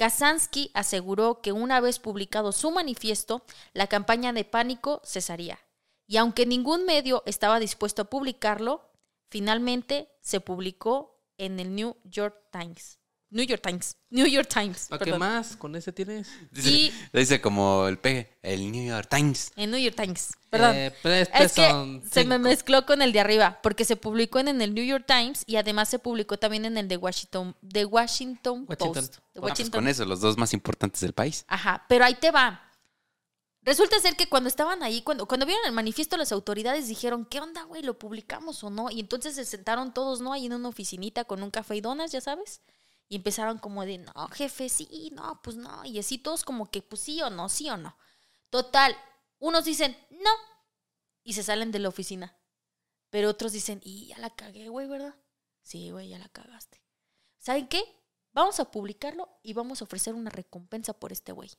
[0.00, 3.44] Kazansky aseguró que una vez publicado su manifiesto,
[3.74, 5.58] la campaña de pánico cesaría.
[6.06, 8.90] Y aunque ningún medio estaba dispuesto a publicarlo,
[9.28, 12.99] finalmente se publicó en el New York Times.
[13.30, 13.96] New York Times.
[14.10, 14.88] New York Times.
[14.88, 15.56] ¿Para qué más?
[15.56, 16.28] ¿Con ese tienes?
[16.50, 19.52] Dice, Y- dice como el peje, el New York Times.
[19.56, 20.32] En New York Times.
[20.50, 20.74] Perdón.
[20.74, 20.92] Eh,
[21.32, 24.84] Es que se me mezcló con el de arriba, porque se publicó en, el New
[24.84, 28.92] York Times y además se publicó también en el de Washington, de Washington, Washington.
[28.94, 29.14] Post.
[29.34, 31.44] De Ah, pues con eso, los dos más importantes del país.
[31.46, 32.66] Ajá, pero ahí te va.
[33.62, 37.40] Resulta ser que cuando estaban ahí, cuando, cuando vieron el manifiesto, las autoridades dijeron, ¿qué
[37.40, 37.82] onda, güey?
[37.82, 38.90] ¿Lo publicamos o no?
[38.90, 40.32] Y entonces se sentaron todos, ¿no?
[40.32, 42.62] Ahí en una oficinita con un café y donas, ya sabes.
[43.10, 45.84] Y empezaron como de, no, jefe, sí, no, pues no.
[45.84, 47.96] Y así todos como que, pues sí o no, sí o no.
[48.50, 48.96] Total,
[49.40, 50.30] unos dicen, no.
[51.24, 52.38] Y se salen de la oficina.
[53.10, 55.16] Pero otros dicen, y ya la cagué, güey, ¿verdad?
[55.60, 56.84] Sí, güey, ya la cagaste.
[57.40, 57.82] ¿Saben qué?
[58.30, 61.50] Vamos a publicarlo y vamos a ofrecer una recompensa por este güey.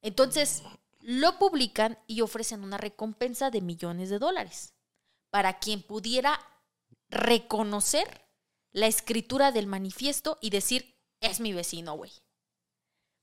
[0.00, 0.62] Entonces,
[1.00, 4.72] lo publican y ofrecen una recompensa de millones de dólares
[5.28, 6.40] para quien pudiera
[7.10, 8.25] reconocer
[8.76, 12.12] la escritura del manifiesto y decir, es mi vecino, güey.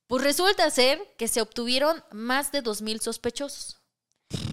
[0.07, 3.77] Pues resulta ser que se obtuvieron más de 2.000 sospechosos.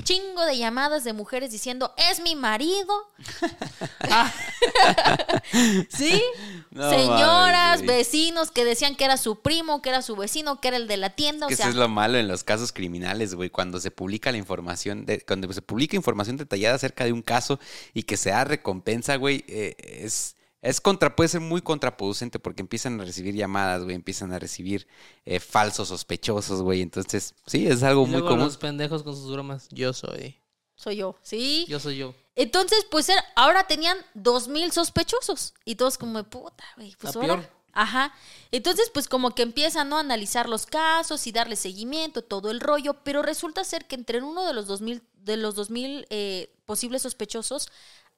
[0.05, 2.92] Chingo de llamadas de mujeres diciendo, es mi marido.
[5.88, 6.22] ¿Sí?
[6.70, 10.68] No Señoras, mames, vecinos que decían que era su primo, que era su vecino, que
[10.68, 11.46] era el de la tienda.
[11.46, 13.48] Que o sea, eso es lo malo en los casos criminales, güey.
[13.48, 17.59] Cuando se publica la información, de, cuando se publica información detallada acerca de un caso
[17.94, 22.61] y que se da recompensa, güey, eh, es, es contra, puede ser muy contraproducente porque
[22.62, 24.86] empiezan a recibir llamadas, güey, empiezan a recibir
[25.24, 26.82] eh, falsos sospechosos, güey.
[26.82, 28.40] Entonces, sí, es algo Y muy común.
[28.40, 29.68] los pendejos con sus bromas.
[29.70, 30.38] Yo soy.
[30.74, 31.64] soy yo, ¿sí?
[31.68, 32.14] Yo soy yo.
[32.36, 35.54] Entonces, pues era- ahora tenían dos mil sospechosos.
[35.64, 37.36] Y todos como, de puta, güey, pues ahora.
[37.36, 37.61] peor.
[37.72, 38.12] Ajá.
[38.50, 39.96] Entonces, pues como que empiezan ¿no?
[39.96, 42.94] a analizar los casos y darle seguimiento, todo el rollo.
[43.04, 46.52] Pero resulta ser que entre uno de los dos mil, de los dos mil eh,
[46.66, 47.68] posibles sospechosos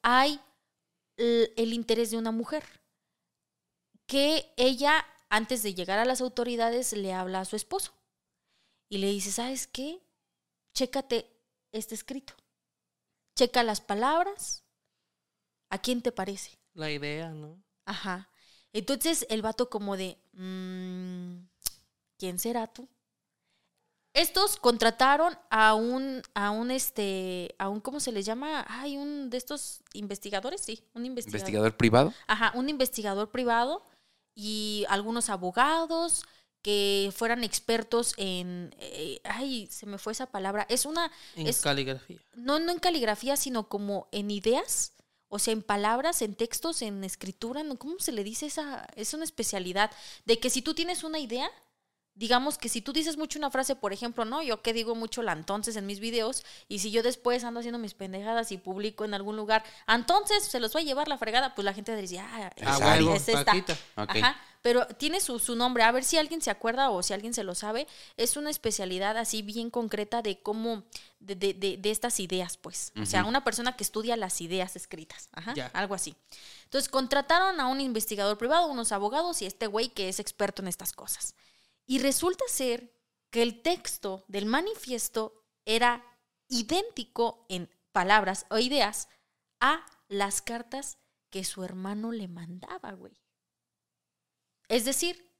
[0.01, 0.39] hay
[1.17, 2.63] el, el interés de una mujer.
[4.05, 7.93] Que ella, antes de llegar a las autoridades, le habla a su esposo.
[8.89, 10.01] Y le dice, ¿sabes qué?
[10.73, 11.29] Chécate
[11.71, 12.33] este escrito.
[13.35, 14.63] Checa las palabras.
[15.69, 16.59] ¿A quién te parece?
[16.73, 17.63] La idea, ¿no?
[17.85, 18.29] Ajá.
[18.73, 21.45] Entonces el vato como de, "Mm,
[22.17, 22.87] ¿quién será tú?
[24.13, 28.63] Estos contrataron a un, a un este, a un, ¿cómo se les llama?
[28.69, 31.39] Hay un de estos investigadores, sí, un investigador.
[31.41, 32.13] ¿Investigador privado?
[32.27, 33.83] Ajá, un investigador privado
[34.35, 36.23] y algunos abogados
[36.61, 41.59] que fueran expertos en, eh, ay, se me fue esa palabra, es una, En Es-
[41.61, 42.19] caligrafía.
[42.35, 44.93] no, no en caligrafía, sino como en ideas,
[45.27, 47.77] o sea, en palabras, en textos, en escritura, ¿no?
[47.77, 48.85] ¿cómo se le dice esa?
[48.95, 49.89] Es una especialidad
[50.25, 51.49] de que si tú tienes una idea,
[52.15, 54.41] digamos que si tú dices mucho una frase, por ejemplo, ¿no?
[54.43, 57.79] Yo que digo mucho la entonces en mis videos, y si yo después ando haciendo
[57.79, 61.55] mis pendejadas y publico en algún lugar, entonces se los va a llevar la fregada,
[61.55, 63.53] pues la gente diría, ah, Ah, es, es esta.
[63.95, 65.83] Ajá, pero tiene su, su nombre.
[65.83, 67.85] A ver si alguien se acuerda o si alguien se lo sabe.
[68.15, 70.83] Es una especialidad así bien concreta de cómo,
[71.19, 72.93] de, de, de, de estas ideas, pues.
[73.01, 75.29] O sea, una persona que estudia las ideas escritas.
[75.33, 76.15] Ajá, algo así.
[76.63, 80.69] Entonces contrataron a un investigador privado, unos abogados y este güey que es experto en
[80.69, 81.35] estas cosas.
[81.85, 82.93] Y resulta ser
[83.29, 86.05] que el texto del manifiesto era
[86.47, 89.09] idéntico en palabras o ideas
[89.59, 90.97] a las cartas
[91.29, 93.19] que su hermano le mandaba, güey.
[94.67, 95.33] Es decir,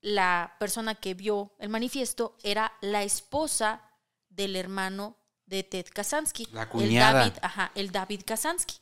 [0.00, 3.82] la persona que vio el manifiesto era la esposa
[4.28, 6.46] del hermano de Ted Kaczynski.
[6.52, 7.20] La El cuñada.
[7.20, 8.76] David, ajá, el David Kaczynski.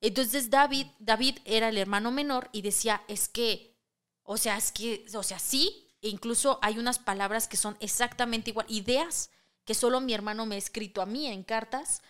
[0.00, 3.76] Entonces David, David era el hermano menor y decía, es que,
[4.22, 8.50] o sea, es que, o sea, sí, e incluso hay unas palabras que son exactamente
[8.50, 9.30] igual, ideas
[9.64, 12.00] que solo mi hermano me ha escrito a mí en cartas,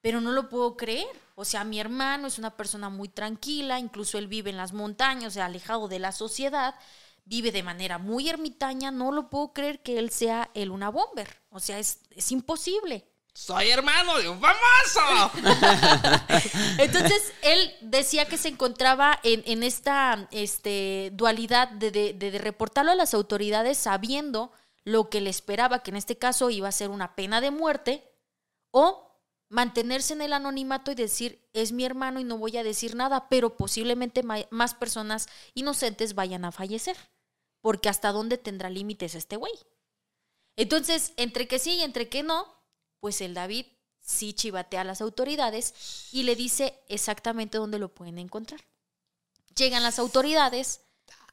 [0.00, 1.06] pero no lo puedo creer.
[1.34, 5.36] O sea, mi hermano es una persona muy tranquila, incluso él vive en las montañas,
[5.36, 6.74] o alejado de la sociedad,
[7.26, 11.42] vive de manera muy ermitaña, no lo puedo creer que él sea el una bomber.
[11.50, 13.06] O sea, es, es imposible.
[13.38, 15.30] Soy hermano de un famoso.
[16.78, 22.90] Entonces, él decía que se encontraba en, en esta este, dualidad de, de- de- reportarlo
[22.90, 24.50] a las autoridades sabiendo
[24.82, 28.10] lo que le esperaba, que en este caso iba a ser una pena de muerte,
[28.72, 29.08] o
[29.48, 33.28] mantenerse en el anonimato y decir, es mi hermano y no voy a decir nada,
[33.28, 36.96] pero posiblemente más personas inocentes vayan a fallecer,
[37.60, 39.52] porque hasta dónde tendrá límites este güey.
[40.56, 42.57] Entonces, entre que sí y entre que no,
[43.00, 43.66] pues el David
[44.00, 45.74] sí chivatea a las autoridades
[46.12, 48.60] y le dice exactamente dónde lo pueden encontrar.
[49.54, 50.80] Llegan las autoridades,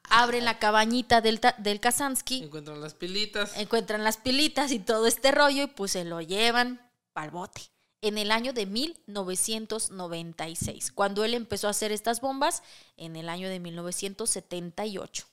[0.04, 3.56] abren la cabañita del, del Kazansky, Encuentran las pilitas.
[3.58, 7.62] encuentran las pilitas y todo este rollo y pues se lo llevan pa'l bote.
[8.02, 12.62] En el año de 1996, cuando él empezó a hacer estas bombas,
[12.98, 15.26] en el año de 1978.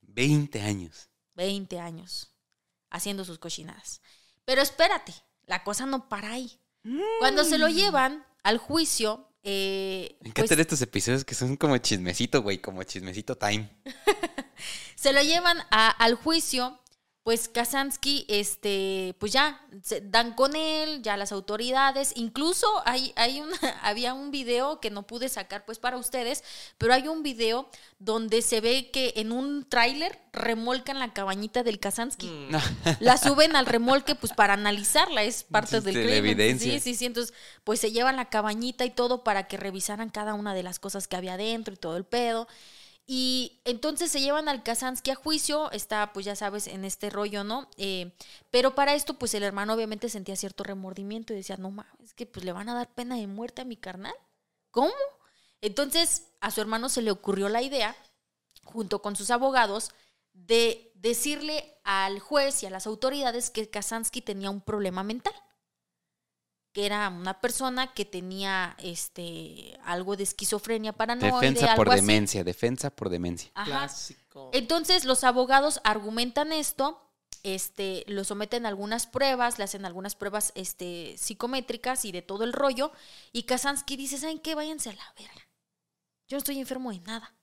[0.00, 1.08] 20 años.
[1.34, 2.32] 20 años
[2.90, 4.00] haciendo sus cochinadas.
[4.44, 5.14] Pero espérate,
[5.50, 6.58] la cosa no para ahí.
[7.18, 11.76] Cuando se lo llevan al juicio, eh, Me pues, encantan estos episodios que son como
[11.78, 13.68] chismecito, güey, como chismecito time.
[14.94, 16.78] se lo llevan a- al juicio,
[17.30, 23.40] pues Kazansky, este, pues ya, se dan con él, ya las autoridades, incluso hay, hay
[23.40, 26.42] una, había un video que no pude sacar pues para ustedes,
[26.76, 27.70] pero hay un video
[28.00, 32.26] donde se ve que en un tráiler remolcan la cabañita del Kazansky.
[32.26, 32.56] Mm.
[32.98, 36.26] La suben al remolque pues para analizarla, es parte Sí, del de la crimen.
[36.26, 36.72] evidencia.
[36.72, 40.34] Sí, sí, sí, entonces pues se llevan la cabañita y todo para que revisaran cada
[40.34, 42.48] una de las cosas que había dentro y todo el pedo.
[43.06, 47.42] Y entonces se llevan al Kazansky a juicio, está pues ya sabes en este rollo,
[47.42, 47.68] ¿no?
[47.76, 48.12] Eh,
[48.50, 52.14] pero para esto pues el hermano obviamente sentía cierto remordimiento y decía, no mames, es
[52.14, 54.14] que pues le van a dar pena de muerte a mi carnal.
[54.70, 54.92] ¿Cómo?
[55.60, 57.96] Entonces a su hermano se le ocurrió la idea,
[58.64, 59.90] junto con sus abogados,
[60.32, 65.34] de decirle al juez y a las autoridades que Kazansky tenía un problema mental
[66.72, 72.00] que era una persona que tenía este algo de esquizofrenia paranoide, Defensa algo por así.
[72.00, 73.50] demencia, defensa por demencia.
[73.54, 73.70] Ajá.
[73.70, 74.50] Clásico.
[74.52, 77.10] Entonces los abogados argumentan esto,
[77.42, 82.44] este, lo someten a algunas pruebas, le hacen algunas pruebas este, psicométricas y de todo
[82.44, 82.92] el rollo,
[83.32, 84.54] y Kazansky dice, ¿saben qué?
[84.54, 85.48] Váyanse a la verga.
[86.28, 87.34] Yo no estoy enfermo de nada.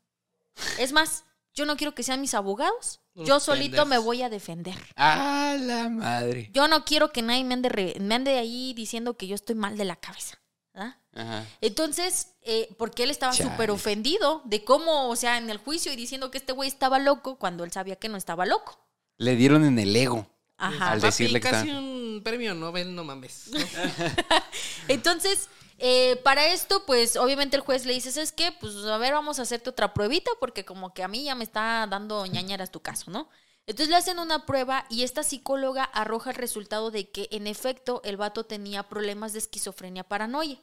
[0.80, 1.26] Es más,
[1.58, 3.88] yo no quiero que sean mis abogados, yo solito pendejos.
[3.90, 4.76] me voy a defender.
[4.96, 6.50] ¡Ah, la madre!
[6.54, 9.56] Yo no quiero que nadie me ande, re- me ande ahí diciendo que yo estoy
[9.56, 10.38] mal de la cabeza.
[10.74, 10.96] ¿verdad?
[11.16, 11.46] Ajá.
[11.62, 15.96] Entonces, eh, porque él estaba súper ofendido de cómo, o sea, en el juicio y
[15.96, 18.80] diciendo que este güey estaba loco cuando él sabía que no estaba loco.
[19.18, 20.28] Le dieron en el ego.
[20.60, 20.92] Ajá.
[20.92, 23.48] Al Papi, decirle que casi está- un premio Nobel, no mames.
[23.52, 23.58] ¿no?
[24.88, 28.52] Entonces, eh, para esto, pues obviamente el juez le dice, ¿sabes qué?
[28.52, 31.44] Pues a ver, vamos a hacerte otra pruebita porque como que a mí ya me
[31.44, 33.30] está dando ñañaras tu caso, ¿no?
[33.68, 38.02] Entonces le hacen una prueba y esta psicóloga arroja el resultado de que en efecto
[38.06, 40.60] el vato tenía problemas de esquizofrenia paranoia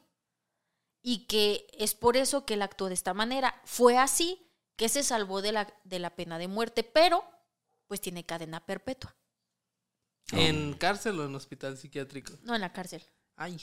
[1.02, 3.60] y que es por eso que él actuó de esta manera.
[3.64, 7.24] Fue así que se salvó de la, de la pena de muerte, pero
[7.86, 9.14] pues tiene cadena perpetua,
[10.32, 12.32] ¿En cárcel o en hospital psiquiátrico?
[12.42, 13.04] no en la cárcel,
[13.36, 13.60] Ay.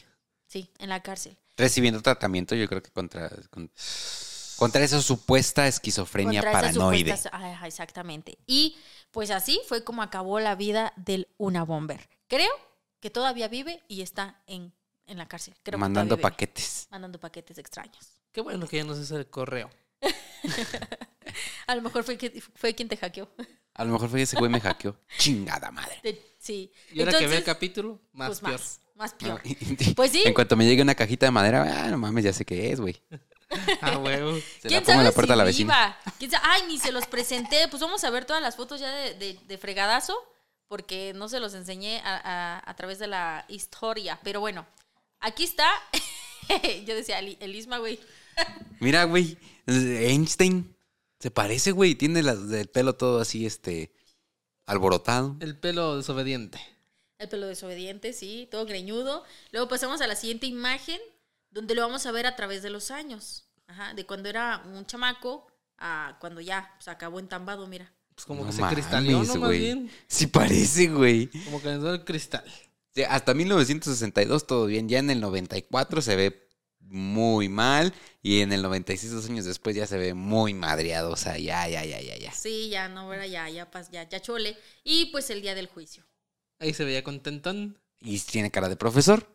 [0.52, 1.38] Sí, en la cárcel.
[1.56, 3.72] Recibiendo tratamiento, yo creo que contra, con-
[4.58, 7.12] contra esa supuesta esquizofrenia Contra esas paranoide.
[7.16, 8.38] supuestas- ajá, exactamente.
[8.47, 8.76] Y
[9.12, 12.10] pues así fue como acabó la vida del Una Bomber.
[12.28, 12.52] Creo
[12.99, 14.74] que todavía vive y está en,
[15.08, 15.56] en la cárcel.
[15.64, 16.88] Creo mandando paquetes.
[16.91, 18.18] Mandando paquetes extraños.
[18.32, 19.70] Qué bueno que ya no se hace el correo.
[21.68, 23.30] A lo mejor fue, que- fue quien te hackeó.
[23.74, 24.97] A lo mejor fue ese güey me hackeó.
[25.18, 25.99] Chingada madre.
[26.04, 26.72] De- sí.
[26.91, 28.52] Y ahora que ve el capítulo, más pues peor.
[28.54, 29.41] más, más No, peor.
[29.45, 30.24] y- Pues sí.
[30.26, 32.80] En cuanto me llegue una cajita de madera, ah, no mames, ya sé qué es,
[32.80, 33.02] güey.
[33.82, 34.38] Ah, huevo.
[34.62, 35.97] Se ¿Quién la pongo en la puerta si a la vecina.
[36.18, 36.45] ¿Quién sabe?
[36.47, 37.68] Ay, ni se los presenté.
[37.68, 40.16] Pues vamos a ver todas las fotos ya de, de- de fregadazo,
[40.70, 44.18] porque no se los enseñé a, a- a través de la historia.
[44.24, 44.66] Pero bueno,
[45.20, 45.68] aquí está.
[46.88, 47.99] Yo decía, el, el Isma, güey.
[48.80, 49.38] Mira, güey,
[49.68, 50.74] Einstein
[51.20, 51.95] se parece, güey.
[51.95, 53.91] Tiene las, el pelo todo así, este,
[54.66, 55.36] alborotado.
[55.41, 56.60] El pelo desobediente.
[57.22, 59.24] El pelo desobediente, sí, todo greñudo.
[59.51, 60.99] Luego pasamos a la siguiente imagen,
[61.51, 63.45] donde lo vamos a ver a través de los años.
[63.67, 65.47] Ajá, de cuando era un chamaco
[65.78, 67.93] a cuando ya se acabó entambado, mira.
[68.15, 69.36] Pues como No que se mames, cristalió, ¿no?
[69.36, 69.91] Más bien.
[70.07, 71.28] Sí parece, güey.
[71.45, 72.43] Como que le dio el cristal.
[72.93, 74.89] Sí, hasta 1962 todo bien.
[74.89, 76.49] Ya en el 94 se ve
[76.80, 77.93] muy mal.
[78.24, 81.11] Y en el 96, dos años después, ya se ve muy madreado.
[81.11, 82.32] O sea, ya, ya, ya, ya, ya.
[82.34, 84.57] Sí, ya no era ya, ya, pas- ya, ya chole.
[84.84, 86.03] Y pues el día del juicio.
[86.62, 87.78] Ahí se veía contentón.
[87.99, 89.28] Y tiene cara de profesor.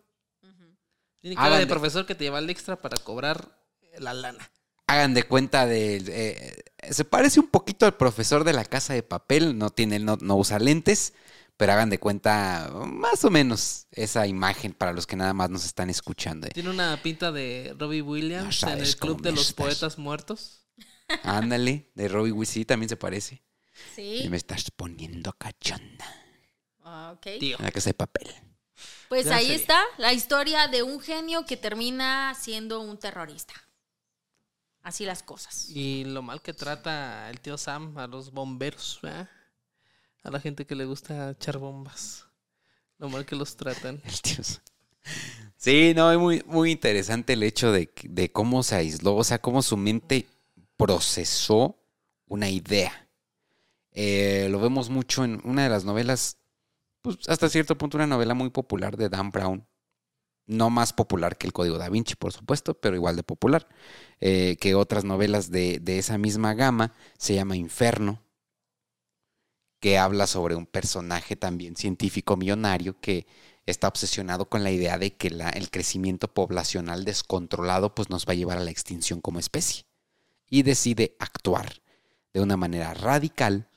[1.20, 3.61] Tiene cara Hagan de profesor que te lleva el extra para cobrar
[3.99, 4.51] la lana.
[4.87, 5.97] Hagan de cuenta de...
[6.07, 9.59] eh, se parece un poquito al profesor de la casa de papel.
[9.59, 11.14] No tiene, no, no usa lentes.
[11.57, 15.64] Pero hagan de cuenta más o menos esa imagen para los que nada más nos
[15.64, 16.47] están escuchando.
[16.49, 19.55] Tiene una pinta de Robbie No Williams en el Club de los estás.
[19.55, 20.68] Poetas Muertos.
[21.24, 22.51] Ándale, de Robbie Williams.
[22.51, 23.43] Sí, también se parece.
[23.97, 24.22] Sí.
[24.22, 26.26] Y me estás poniendo cachonda.
[26.89, 27.26] Ah, ok.
[27.41, 27.57] Tío.
[27.59, 28.28] La casa de papel.
[29.09, 33.55] Pues ahí está la historia de un genio que termina siendo un terrorista.
[34.82, 35.68] Así las cosas.
[35.70, 39.28] Y lo mal que trata el tío Sam a los bomberos, ¿verdad?
[40.22, 42.24] A la gente que le gusta echar bombas.
[42.99, 44.01] Lo mal que los tratan.
[44.05, 44.61] El Dios.
[45.57, 49.24] Sí, no, es muy, muy interesante el hecho de, que- de cómo se aisló, o
[49.24, 50.26] sea, cómo su mente
[50.76, 51.76] procesó
[52.26, 53.09] una idea.
[53.93, 56.37] Eh, lo vemos mucho en una de las novelas,
[57.15, 59.67] pues hasta cierto punto una novela muy popular de Dan Brown.
[60.47, 63.69] No más popular que el Código da Vinci, por supuesto, pero igual de popular.
[64.21, 66.95] eh, que otras novelas de, de esa misma gama.
[67.19, 68.23] Se llama Inferno,
[69.81, 73.27] que habla sobre un personaje también científico millonario que
[73.67, 78.33] está obsesionado con la idea de que la- el crecimiento poblacional descontrolado pues, nos va
[78.33, 79.85] a llevar a la extinción como especie.
[80.49, 81.83] Y decide actuar
[82.35, 83.69] de una manera radical,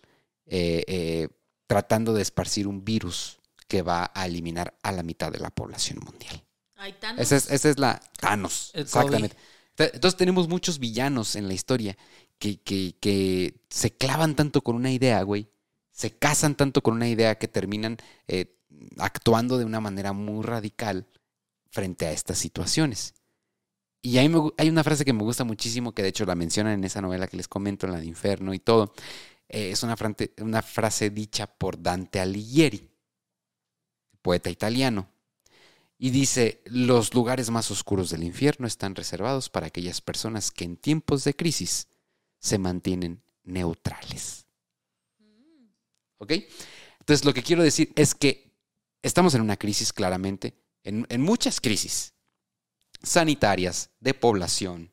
[0.48, 1.30] eh, eh,
[1.70, 6.00] tratando de esparcir un virus que va a eliminar a la mitad de la población
[6.04, 6.44] mundial.
[6.84, 7.20] Están.
[7.20, 8.72] Esa es, esa es la Thanos.
[8.74, 9.38] El exactamente.
[9.76, 11.96] Te- Entonces tenemos muchos villanos en la historia
[12.40, 15.48] que, que, que se clavan tanto con una idea, güey.
[15.92, 17.98] Se casan tanto con una idea que terminan
[18.28, 18.58] eh,
[18.98, 21.06] actuando de una manera muy radical
[21.70, 23.14] frente a estas situaciones.
[24.02, 26.34] Y ahí me gu- hay una frase que me gusta muchísimo, que de hecho la
[26.34, 28.94] mencionan en esa novela que les comento, en la de Inferno y todo.
[29.50, 32.90] Eh, es una, frante- una frase dicha por Dante Alighieri,
[34.22, 35.10] poeta italiano.
[35.98, 40.78] Y dice, los lugares más oscuros del infierno están reservados para aquellas personas que en
[40.78, 41.88] tiempos de crisis
[42.40, 44.46] se mantienen neutrales.
[46.20, 46.32] ¿Ok?
[47.00, 48.54] Entonces lo que quiero decir es que
[49.02, 52.14] estamos en una crisis claramente, en, en muchas crisis
[53.02, 54.92] sanitarias, de población,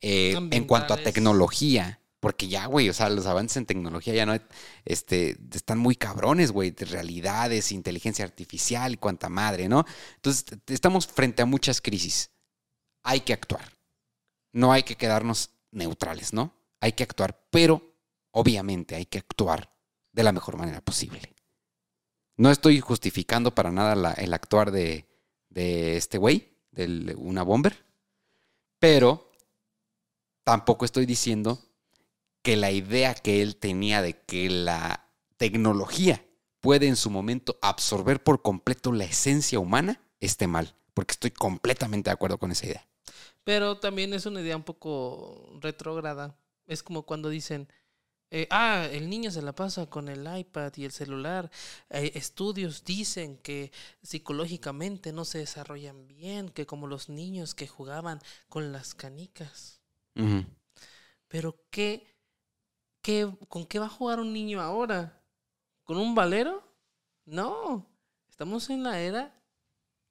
[0.00, 4.26] eh, en cuanto a tecnología, porque ya, güey, o sea, los avances en tecnología ya
[4.26, 4.36] no
[4.84, 9.86] este, están muy cabrones, güey, de realidades, inteligencia artificial y cuanta madre, ¿no?
[10.16, 12.30] Entonces, estamos frente a muchas crisis.
[13.02, 13.72] Hay que actuar.
[14.52, 16.54] No hay que quedarnos neutrales, ¿no?
[16.80, 17.96] Hay que actuar, pero
[18.32, 19.74] obviamente hay que actuar
[20.12, 21.34] de la mejor manera posible.
[22.36, 25.06] No estoy justificando para nada el actuar de,
[25.48, 27.84] de este güey, de una bomber,
[28.78, 29.32] pero
[30.44, 31.69] tampoco estoy diciendo
[32.42, 36.24] que la idea que él tenía de que la tecnología
[36.60, 42.10] puede en su momento absorber por completo la esencia humana esté mal, porque estoy completamente
[42.10, 42.86] de acuerdo con esa idea.
[43.44, 46.36] Pero también es una idea un poco retrógrada.
[46.66, 47.68] Es como cuando dicen,
[48.30, 51.50] eh, ah, el niño se la pasa con el iPad y el celular.
[51.88, 53.72] Eh, estudios dicen que
[54.02, 59.80] psicológicamente no se desarrollan bien, que como los niños que jugaban con las canicas.
[61.28, 62.06] Pero ¿qué,
[63.02, 65.22] qué, ¿con qué va a jugar un niño ahora?
[65.84, 66.62] ¿Con un valero?
[67.24, 67.86] No.
[68.30, 69.34] Estamos en la era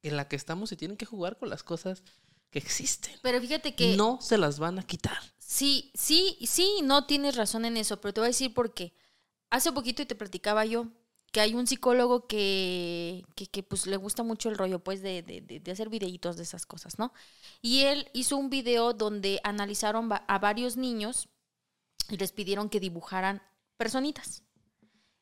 [0.03, 2.03] en la que estamos y tienen que jugar con las cosas
[2.51, 3.13] que existen.
[3.21, 5.17] Pero fíjate que No se las van a quitar.
[5.37, 8.93] sí, sí, sí, no tienes razón en eso, pero te voy a decir por qué.
[9.49, 10.87] Hace poquito y te platicaba yo
[11.31, 15.21] que hay un psicólogo que, que, que, pues le gusta mucho el rollo pues de,
[15.23, 17.13] de, de- hacer videitos de esas cosas, ¿no?
[17.61, 21.29] Y él hizo un video donde analizaron a varios niños
[22.09, 23.41] y les pidieron que dibujaran
[23.77, 24.43] personitas.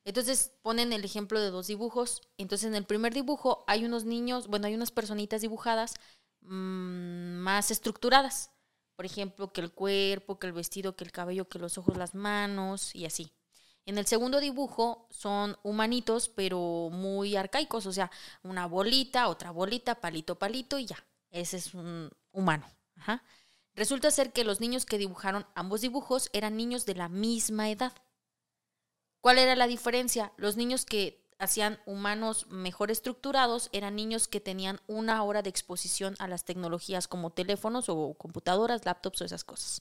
[0.04, 2.22] Entonces ponen el ejemplo de dos dibujos.
[2.38, 5.96] Entonces en el primer dibujo hay unos niños, bueno, hay unas personitas dibujadas
[6.42, 8.52] mm, más estructuradas.
[8.96, 12.16] Por ejemplo, que el cuerpo, que el vestido, que el cabello, que los ojos, las
[12.16, 13.32] manos y así.
[13.86, 18.10] En el segundo dibujo son humanitos, pero muy arcaicos, o sea,
[18.44, 21.06] una bolita, otra bolita, palito, palito y ya.
[21.32, 22.66] Ese es un humano.
[23.78, 27.94] Resulta ser que los niños que dibujaron ambos dibujos eran niños de la misma edad.
[29.22, 30.34] ¿Cuál era la diferencia?
[30.36, 36.16] Los niños que hacían humanos mejor estructurados eran niños que tenían una hora de exposición
[36.18, 39.80] a las tecnologías como teléfonos o computadoras, laptops o esas cosas.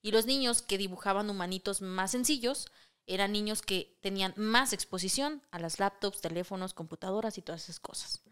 [0.00, 2.68] Y los niños que dibujaban humanitos más sencillos
[3.06, 8.22] eran niños que tenían más exposición a las laptops, teléfonos, computadoras y todas esas cosas.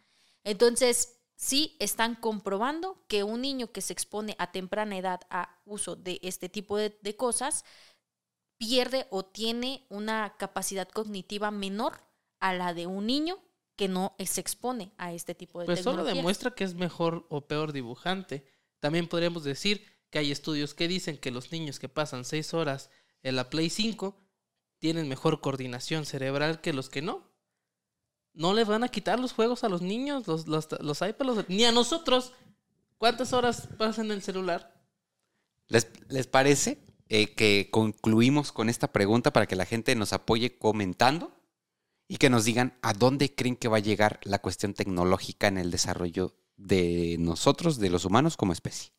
[0.42, 5.96] Entonces, sí están comprobando que un niño que se expone a temprana edad a uso
[5.96, 7.64] de este tipo de, de cosas
[8.58, 11.94] pierde o tiene una capacidad cognitiva menor
[12.38, 13.40] a la de un niño
[13.76, 17.46] que no se expone a este tipo de pues solo demuestra que es mejor o
[17.46, 18.44] peor dibujante.
[18.78, 22.90] También podríamos decir que hay estudios que dicen que los niños que pasan seis horas
[23.22, 24.20] en la Play 5
[24.78, 27.31] tienen mejor coordinación cerebral que los que no.
[28.34, 31.64] No les van a quitar los juegos a los niños, los, los, los iPads, ni
[31.64, 32.32] a nosotros.
[32.98, 34.72] ¿Cuántas horas pasan en el celular?
[35.68, 36.78] ¿Les, les parece
[37.08, 41.36] eh, que concluimos con esta pregunta para que la gente nos apoye comentando
[42.08, 45.58] y que nos digan a dónde creen que va a llegar la cuestión tecnológica en
[45.58, 48.92] el desarrollo de nosotros, de los humanos como especie.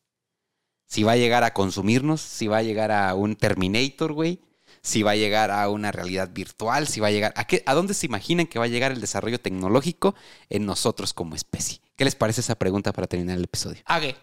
[0.86, 4.42] Si va a llegar a consumirnos, si va a llegar a un Terminator, güey,
[4.84, 7.74] si va a llegar a una realidad virtual, si va a llegar a qué, a
[7.74, 10.14] dónde se imaginan que va a llegar el desarrollo tecnológico
[10.50, 11.80] en nosotros como especie.
[11.96, 13.82] ¿Qué les parece esa pregunta para terminar el episodio?
[13.86, 14.16] Hague.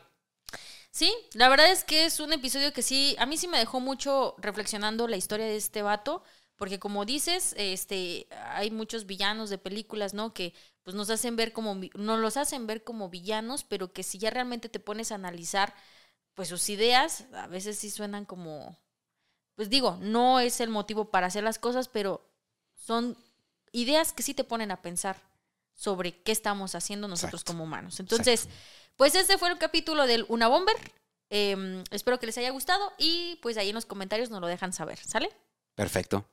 [0.90, 3.80] Sí, la verdad es que es un episodio que sí, a mí sí me dejó
[3.80, 6.22] mucho reflexionando la historia de este vato,
[6.56, 10.34] porque como dices, este, hay muchos villanos de películas, ¿no?
[10.34, 10.52] Que
[10.82, 14.28] pues nos hacen ver como, no los hacen ver como villanos, pero que si ya
[14.28, 15.74] realmente te pones a analizar,
[16.34, 18.76] pues sus ideas a veces sí suenan como,
[19.61, 22.26] pues digo, no es el motivo para hacer las cosas, pero
[22.74, 23.14] son
[23.72, 25.20] ideas que sí te ponen a pensar
[25.74, 28.00] sobre qué estamos haciendo nosotros como humanos.
[28.00, 28.48] Entonces,
[28.96, 30.74] pues este fue el capítulo del Una Bomber.
[31.28, 34.72] Em, espero que les haya gustado y pues ahí en los comentarios nos lo dejan
[34.72, 35.28] saber, ¿sale?
[35.74, 36.26] Perfecto.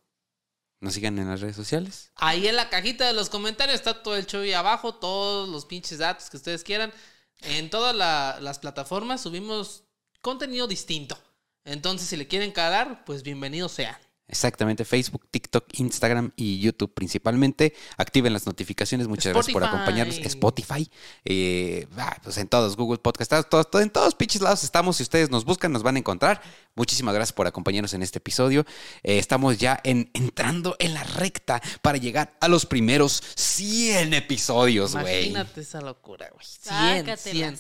[0.80, 2.14] ¿Nos sigan en las redes sociales?
[2.16, 5.66] Ahí en la cajita de los comentarios está todo el show y abajo, todos los
[5.66, 6.94] pinches datos que ustedes quieran.
[7.40, 9.84] En todas las plataformas subimos
[10.22, 11.22] contenido distinto.
[11.68, 13.98] Entonces, si le quieren calar, pues bienvenidos sean.
[14.30, 17.74] Exactamente, Facebook, TikTok, Instagram y YouTube principalmente.
[17.98, 19.08] Activen las notificaciones.
[19.08, 20.18] Muchas gracias por acompañarnos.
[20.18, 20.90] Spotify,
[21.26, 24.98] eh, ah, pues en todos, Google Podcast, todos, en todos pinches lados estamos.
[24.98, 26.42] Si ustedes nos buscan, nos van a encontrar.
[26.76, 28.66] Muchísimas gracias por acompañarnos en este episodio.
[29.04, 34.94] Eh, estamos ya en, entrando en la recta para llegar a los primeros 100 episodios,
[34.94, 35.30] güey.
[35.30, 36.46] Imagínate esa locura, güey.
[36.46, 37.60] 100, 100.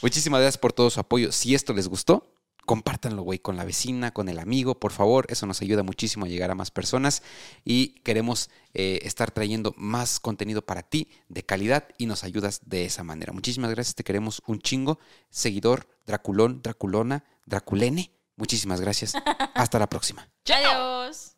[0.00, 1.30] Muchísimas gracias por todo su apoyo.
[1.30, 2.32] Si esto les gustó,
[2.64, 5.26] compártanlo, güey, con la vecina, con el amigo, por favor.
[5.28, 7.22] Eso nos ayuda muchísimo a llegar a más personas
[7.64, 12.84] y queremos eh, estar trayendo más contenido para ti de calidad y nos ayudas de
[12.84, 13.32] esa manera.
[13.32, 14.98] Muchísimas gracias, te queremos un chingo.
[15.30, 18.12] Seguidor, Draculón, Draculona, Draculene.
[18.36, 19.14] Muchísimas gracias.
[19.54, 20.28] Hasta la próxima.
[20.46, 21.36] Adiós.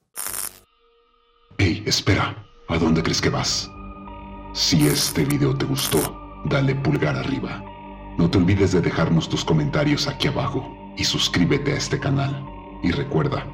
[1.59, 2.47] Hey, espera.
[2.69, 3.71] ¿A dónde crees que vas?
[4.55, 7.63] Si este video te gustó, dale pulgar arriba.
[8.17, 12.45] No te olvides de dejarnos tus comentarios aquí abajo y suscríbete a este canal.
[12.83, 13.47] Y recuerda,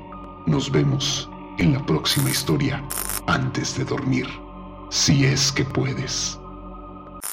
[0.47, 2.83] nos vemos en la próxima historia
[3.27, 4.27] antes de dormir,
[4.89, 6.40] si es que puedes.